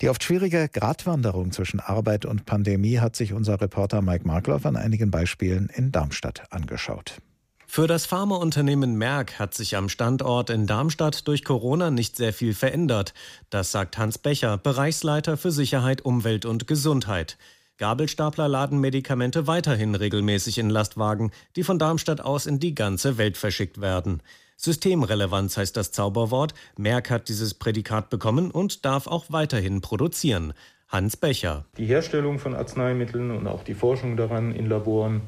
Die 0.00 0.08
oft 0.08 0.24
schwierige 0.24 0.68
Gratwanderung 0.68 1.52
zwischen 1.52 1.78
Arbeit 1.78 2.24
und 2.24 2.46
Pandemie 2.46 3.00
hat 3.00 3.16
sich 3.16 3.34
unser 3.34 3.60
Reporter 3.60 4.00
Mike 4.00 4.26
Markloff 4.26 4.64
an 4.64 4.76
einigen 4.76 5.10
Beispielen 5.10 5.68
in 5.74 5.92
Darmstadt 5.92 6.44
angeschaut. 6.50 7.20
Für 7.66 7.86
das 7.86 8.06
Pharmaunternehmen 8.06 8.96
Merck 8.96 9.38
hat 9.38 9.54
sich 9.54 9.76
am 9.76 9.88
Standort 9.88 10.50
in 10.50 10.66
Darmstadt 10.66 11.28
durch 11.28 11.44
Corona 11.44 11.90
nicht 11.90 12.16
sehr 12.16 12.32
viel 12.32 12.54
verändert. 12.54 13.14
Das 13.48 13.70
sagt 13.70 13.98
Hans 13.98 14.18
Becher, 14.18 14.58
Bereichsleiter 14.58 15.36
für 15.36 15.52
Sicherheit, 15.52 16.04
Umwelt 16.04 16.46
und 16.46 16.66
Gesundheit. 16.66 17.36
Gabelstapler 17.76 18.48
laden 18.48 18.80
Medikamente 18.80 19.46
weiterhin 19.46 19.94
regelmäßig 19.94 20.58
in 20.58 20.68
Lastwagen, 20.68 21.30
die 21.56 21.62
von 21.62 21.78
Darmstadt 21.78 22.20
aus 22.20 22.46
in 22.46 22.58
die 22.58 22.74
ganze 22.74 23.18
Welt 23.18 23.36
verschickt 23.36 23.80
werden. 23.80 24.22
Systemrelevanz 24.62 25.56
heißt 25.56 25.74
das 25.74 25.90
Zauberwort. 25.90 26.52
Merck 26.76 27.08
hat 27.08 27.30
dieses 27.30 27.54
Prädikat 27.54 28.10
bekommen 28.10 28.50
und 28.50 28.84
darf 28.84 29.06
auch 29.06 29.24
weiterhin 29.30 29.80
produzieren. 29.80 30.52
Hans 30.90 31.16
Becher. 31.16 31.64
Die 31.78 31.86
Herstellung 31.86 32.38
von 32.38 32.54
Arzneimitteln 32.54 33.30
und 33.30 33.46
auch 33.46 33.64
die 33.64 33.72
Forschung 33.72 34.18
daran 34.18 34.54
in 34.54 34.68
Laboren 34.68 35.22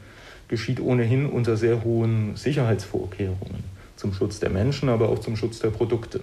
geschieht 0.49 0.81
ohnehin 0.81 1.31
unter 1.31 1.57
sehr 1.57 1.83
hohen 1.83 2.37
Sicherheitsvorkehrungen 2.37 3.65
zum 3.97 4.13
Schutz 4.13 4.39
der 4.39 4.51
Menschen, 4.51 4.91
aber 4.91 5.09
auch 5.09 5.21
zum 5.21 5.37
Schutz 5.37 5.61
der 5.61 5.71
Produkte. 5.71 6.21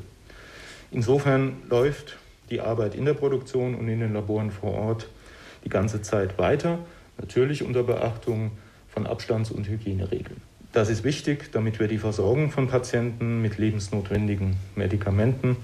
Insofern 0.91 1.63
läuft 1.67 2.17
die 2.51 2.61
Arbeit 2.61 2.93
in 2.93 3.05
der 3.05 3.15
Produktion 3.15 3.73
und 3.73 3.87
in 3.87 4.01
den 4.01 4.13
Laboren 4.13 4.51
vor 4.51 4.73
Ort 4.73 5.07
die 5.63 5.69
ganze 5.69 6.03
Zeit 6.03 6.37
weiter, 6.37 6.77
natürlich 7.17 7.63
unter 7.63 7.81
Beachtung 7.81 8.51
von 8.87 9.07
Abstands- 9.07 9.49
und 9.49 9.67
Hygieneregeln. 9.67 10.41
Das 10.71 10.89
ist 10.89 11.03
wichtig, 11.03 11.51
damit 11.51 11.79
wir 11.79 11.87
die 11.87 11.97
Versorgung 11.97 12.51
von 12.51 12.67
Patienten 12.67 13.41
mit 13.41 13.57
lebensnotwendigen 13.57 14.55
Medikamenten 14.75 15.57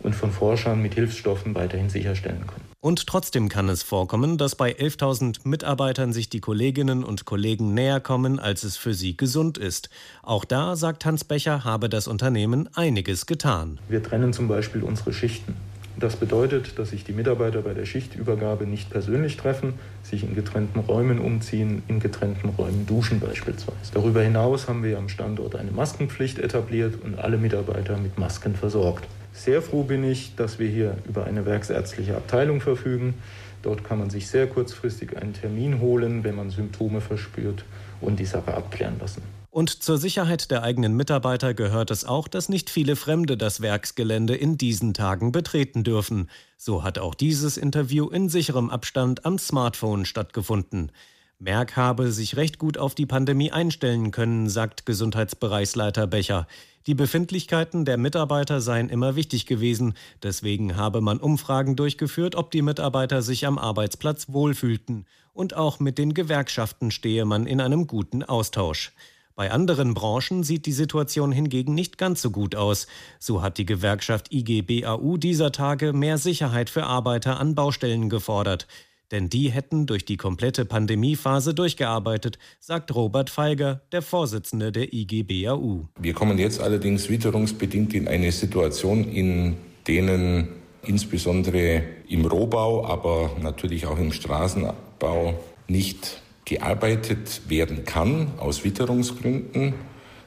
und 0.00 0.14
von 0.14 0.30
Forschern 0.30 0.80
mit 0.80 0.94
Hilfsstoffen 0.94 1.54
weiterhin 1.54 1.88
sicherstellen 1.88 2.46
können. 2.46 2.64
Und 2.80 3.06
trotzdem 3.06 3.48
kann 3.48 3.70
es 3.70 3.82
vorkommen, 3.82 4.36
dass 4.36 4.56
bei 4.56 4.72
11.000 4.72 5.48
Mitarbeitern 5.48 6.12
sich 6.12 6.28
die 6.28 6.40
Kolleginnen 6.40 7.02
und 7.02 7.24
Kollegen 7.24 7.72
näher 7.72 7.98
kommen, 7.98 8.38
als 8.38 8.62
es 8.62 8.76
für 8.76 8.92
sie 8.92 9.16
gesund 9.16 9.56
ist. 9.56 9.88
Auch 10.22 10.44
da, 10.44 10.76
sagt 10.76 11.06
Hans 11.06 11.24
Becher, 11.24 11.64
habe 11.64 11.88
das 11.88 12.06
Unternehmen 12.06 12.68
einiges 12.74 13.24
getan. 13.24 13.80
Wir 13.88 14.02
trennen 14.02 14.34
zum 14.34 14.48
Beispiel 14.48 14.82
unsere 14.82 15.14
Schichten. 15.14 15.56
Das 15.96 16.16
bedeutet, 16.16 16.78
dass 16.78 16.90
sich 16.90 17.04
die 17.04 17.12
Mitarbeiter 17.12 17.62
bei 17.62 17.72
der 17.72 17.86
Schichtübergabe 17.86 18.66
nicht 18.66 18.90
persönlich 18.90 19.36
treffen, 19.36 19.74
sich 20.02 20.24
in 20.24 20.34
getrennten 20.34 20.80
Räumen 20.80 21.20
umziehen, 21.20 21.82
in 21.86 22.00
getrennten 22.00 22.48
Räumen 22.48 22.84
duschen 22.86 23.20
beispielsweise. 23.20 23.92
Darüber 23.92 24.22
hinaus 24.22 24.66
haben 24.68 24.82
wir 24.82 24.98
am 24.98 25.08
Standort 25.08 25.54
eine 25.54 25.70
Maskenpflicht 25.70 26.40
etabliert 26.40 26.96
und 27.04 27.18
alle 27.18 27.38
Mitarbeiter 27.38 27.96
mit 27.96 28.18
Masken 28.18 28.56
versorgt. 28.56 29.06
Sehr 29.32 29.62
froh 29.62 29.84
bin 29.84 30.04
ich, 30.04 30.34
dass 30.36 30.58
wir 30.58 30.68
hier 30.68 30.96
über 31.08 31.24
eine 31.24 31.46
werksärztliche 31.46 32.16
Abteilung 32.16 32.60
verfügen. 32.60 33.14
Dort 33.62 33.84
kann 33.84 33.98
man 33.98 34.10
sich 34.10 34.28
sehr 34.28 34.46
kurzfristig 34.46 35.16
einen 35.16 35.32
Termin 35.32 35.80
holen, 35.80 36.24
wenn 36.24 36.34
man 36.34 36.50
Symptome 36.50 37.00
verspürt 37.00 37.64
und 38.00 38.18
die 38.18 38.26
Sache 38.26 38.52
abklären 38.52 38.96
lassen. 39.00 39.22
Und 39.54 39.84
zur 39.84 39.98
Sicherheit 39.98 40.50
der 40.50 40.64
eigenen 40.64 40.96
Mitarbeiter 40.96 41.54
gehört 41.54 41.92
es 41.92 42.04
auch, 42.04 42.26
dass 42.26 42.48
nicht 42.48 42.70
viele 42.70 42.96
Fremde 42.96 43.36
das 43.36 43.60
Werksgelände 43.60 44.34
in 44.34 44.58
diesen 44.58 44.94
Tagen 44.94 45.30
betreten 45.30 45.84
dürfen. 45.84 46.28
So 46.56 46.82
hat 46.82 46.98
auch 46.98 47.14
dieses 47.14 47.56
Interview 47.56 48.08
in 48.08 48.28
sicherem 48.28 48.68
Abstand 48.68 49.24
am 49.24 49.38
Smartphone 49.38 50.06
stattgefunden. 50.06 50.90
Merck 51.38 51.76
habe 51.76 52.10
sich 52.10 52.34
recht 52.34 52.58
gut 52.58 52.78
auf 52.78 52.96
die 52.96 53.06
Pandemie 53.06 53.52
einstellen 53.52 54.10
können, 54.10 54.48
sagt 54.48 54.86
Gesundheitsbereichsleiter 54.86 56.08
Becher. 56.08 56.48
Die 56.88 56.94
Befindlichkeiten 56.94 57.84
der 57.84 57.96
Mitarbeiter 57.96 58.60
seien 58.60 58.88
immer 58.88 59.14
wichtig 59.14 59.46
gewesen. 59.46 59.94
Deswegen 60.24 60.74
habe 60.74 61.00
man 61.00 61.18
Umfragen 61.18 61.76
durchgeführt, 61.76 62.34
ob 62.34 62.50
die 62.50 62.62
Mitarbeiter 62.62 63.22
sich 63.22 63.46
am 63.46 63.58
Arbeitsplatz 63.58 64.32
wohlfühlten. 64.32 65.06
Und 65.32 65.54
auch 65.54 65.78
mit 65.78 65.96
den 65.98 66.12
Gewerkschaften 66.12 66.90
stehe 66.90 67.24
man 67.24 67.46
in 67.46 67.60
einem 67.60 67.86
guten 67.86 68.24
Austausch. 68.24 68.92
Bei 69.36 69.50
anderen 69.50 69.94
Branchen 69.94 70.44
sieht 70.44 70.64
die 70.64 70.72
Situation 70.72 71.32
hingegen 71.32 71.74
nicht 71.74 71.98
ganz 71.98 72.22
so 72.22 72.30
gut 72.30 72.54
aus. 72.54 72.86
So 73.18 73.42
hat 73.42 73.58
die 73.58 73.66
Gewerkschaft 73.66 74.32
IGBAU 74.32 75.16
dieser 75.16 75.50
Tage 75.50 75.92
mehr 75.92 76.18
Sicherheit 76.18 76.70
für 76.70 76.84
Arbeiter 76.84 77.40
an 77.40 77.56
Baustellen 77.56 78.08
gefordert. 78.08 78.68
Denn 79.10 79.28
die 79.28 79.50
hätten 79.50 79.86
durch 79.86 80.04
die 80.04 80.16
komplette 80.16 80.64
Pandemiephase 80.64 81.52
durchgearbeitet, 81.52 82.38
sagt 82.60 82.94
Robert 82.94 83.28
Feiger, 83.28 83.82
der 83.90 84.02
Vorsitzende 84.02 84.70
der 84.70 84.92
IGBAU. 84.92 85.88
Wir 85.98 86.14
kommen 86.14 86.38
jetzt 86.38 86.60
allerdings 86.60 87.10
witterungsbedingt 87.10 87.92
in 87.92 88.06
eine 88.06 88.30
Situation, 88.30 89.04
in 89.04 89.56
denen 89.88 90.48
insbesondere 90.86 91.82
im 92.08 92.24
Rohbau, 92.24 92.86
aber 92.86 93.32
natürlich 93.42 93.86
auch 93.86 93.98
im 93.98 94.12
Straßenbau 94.12 95.40
nicht 95.66 96.22
gearbeitet 96.44 97.42
werden 97.48 97.84
kann 97.84 98.32
aus 98.38 98.64
Witterungsgründen. 98.64 99.74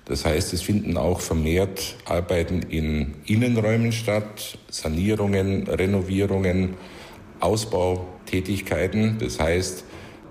Das 0.05 0.25
heißt, 0.25 0.53
es 0.53 0.61
finden 0.61 0.97
auch 0.97 1.19
vermehrt 1.19 1.95
Arbeiten 2.05 2.61
in 2.61 3.15
Innenräumen 3.25 3.91
statt, 3.91 4.57
Sanierungen, 4.69 5.67
Renovierungen, 5.67 6.75
Ausbautätigkeiten. 7.39 9.17
Das 9.19 9.39
heißt, 9.39 9.83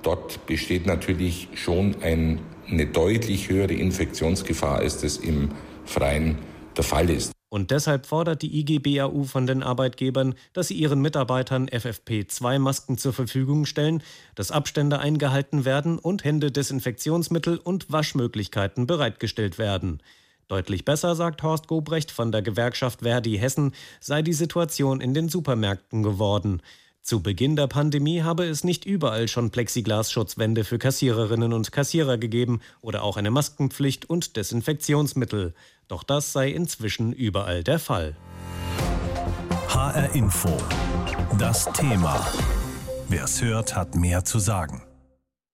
dort 0.02 0.46
besteht 0.46 0.86
natürlich 0.86 1.48
schon 1.54 1.96
ein, 2.02 2.40
eine 2.68 2.86
deutlich 2.86 3.50
höhere 3.50 3.74
Infektionsgefahr, 3.74 4.78
als 4.78 5.02
das 5.02 5.18
im 5.18 5.50
Freien 5.84 6.38
der 6.76 6.84
Fall 6.84 7.10
ist. 7.10 7.35
Und 7.56 7.70
deshalb 7.70 8.04
fordert 8.04 8.42
die 8.42 8.60
IGBAU 8.60 9.24
von 9.24 9.46
den 9.46 9.62
Arbeitgebern, 9.62 10.34
dass 10.52 10.68
sie 10.68 10.74
ihren 10.74 11.00
Mitarbeitern 11.00 11.70
FFP2-Masken 11.70 12.98
zur 12.98 13.14
Verfügung 13.14 13.64
stellen, 13.64 14.02
dass 14.34 14.50
Abstände 14.50 14.98
eingehalten 14.98 15.64
werden 15.64 15.98
und 15.98 16.22
Händedesinfektionsmittel 16.22 17.56
und 17.56 17.90
Waschmöglichkeiten 17.90 18.86
bereitgestellt 18.86 19.56
werden. 19.56 20.02
Deutlich 20.48 20.84
besser, 20.84 21.14
sagt 21.14 21.42
Horst 21.42 21.66
Gobrecht 21.66 22.10
von 22.10 22.30
der 22.30 22.42
Gewerkschaft 22.42 23.00
Verdi 23.00 23.38
Hessen, 23.38 23.72
sei 24.00 24.20
die 24.20 24.34
Situation 24.34 25.00
in 25.00 25.14
den 25.14 25.30
Supermärkten 25.30 26.02
geworden. 26.02 26.60
Zu 27.00 27.22
Beginn 27.22 27.54
der 27.54 27.68
Pandemie 27.68 28.22
habe 28.22 28.44
es 28.46 28.64
nicht 28.64 28.84
überall 28.84 29.28
schon 29.28 29.50
Plexiglasschutzwände 29.50 30.64
für 30.64 30.76
Kassiererinnen 30.76 31.52
und 31.52 31.70
Kassierer 31.70 32.18
gegeben 32.18 32.60
oder 32.80 33.04
auch 33.04 33.16
eine 33.16 33.30
Maskenpflicht 33.30 34.10
und 34.10 34.36
Desinfektionsmittel. 34.36 35.54
Doch 35.88 36.02
das 36.02 36.32
sei 36.32 36.50
inzwischen 36.50 37.12
überall 37.12 37.62
der 37.62 37.78
Fall. 37.78 38.16
HR 39.68 40.14
Info. 40.14 40.56
Das 41.38 41.66
Thema. 41.72 42.26
Wer 43.08 43.24
es 43.24 43.40
hört, 43.40 43.76
hat 43.76 43.94
mehr 43.94 44.24
zu 44.24 44.38
sagen. 44.38 44.82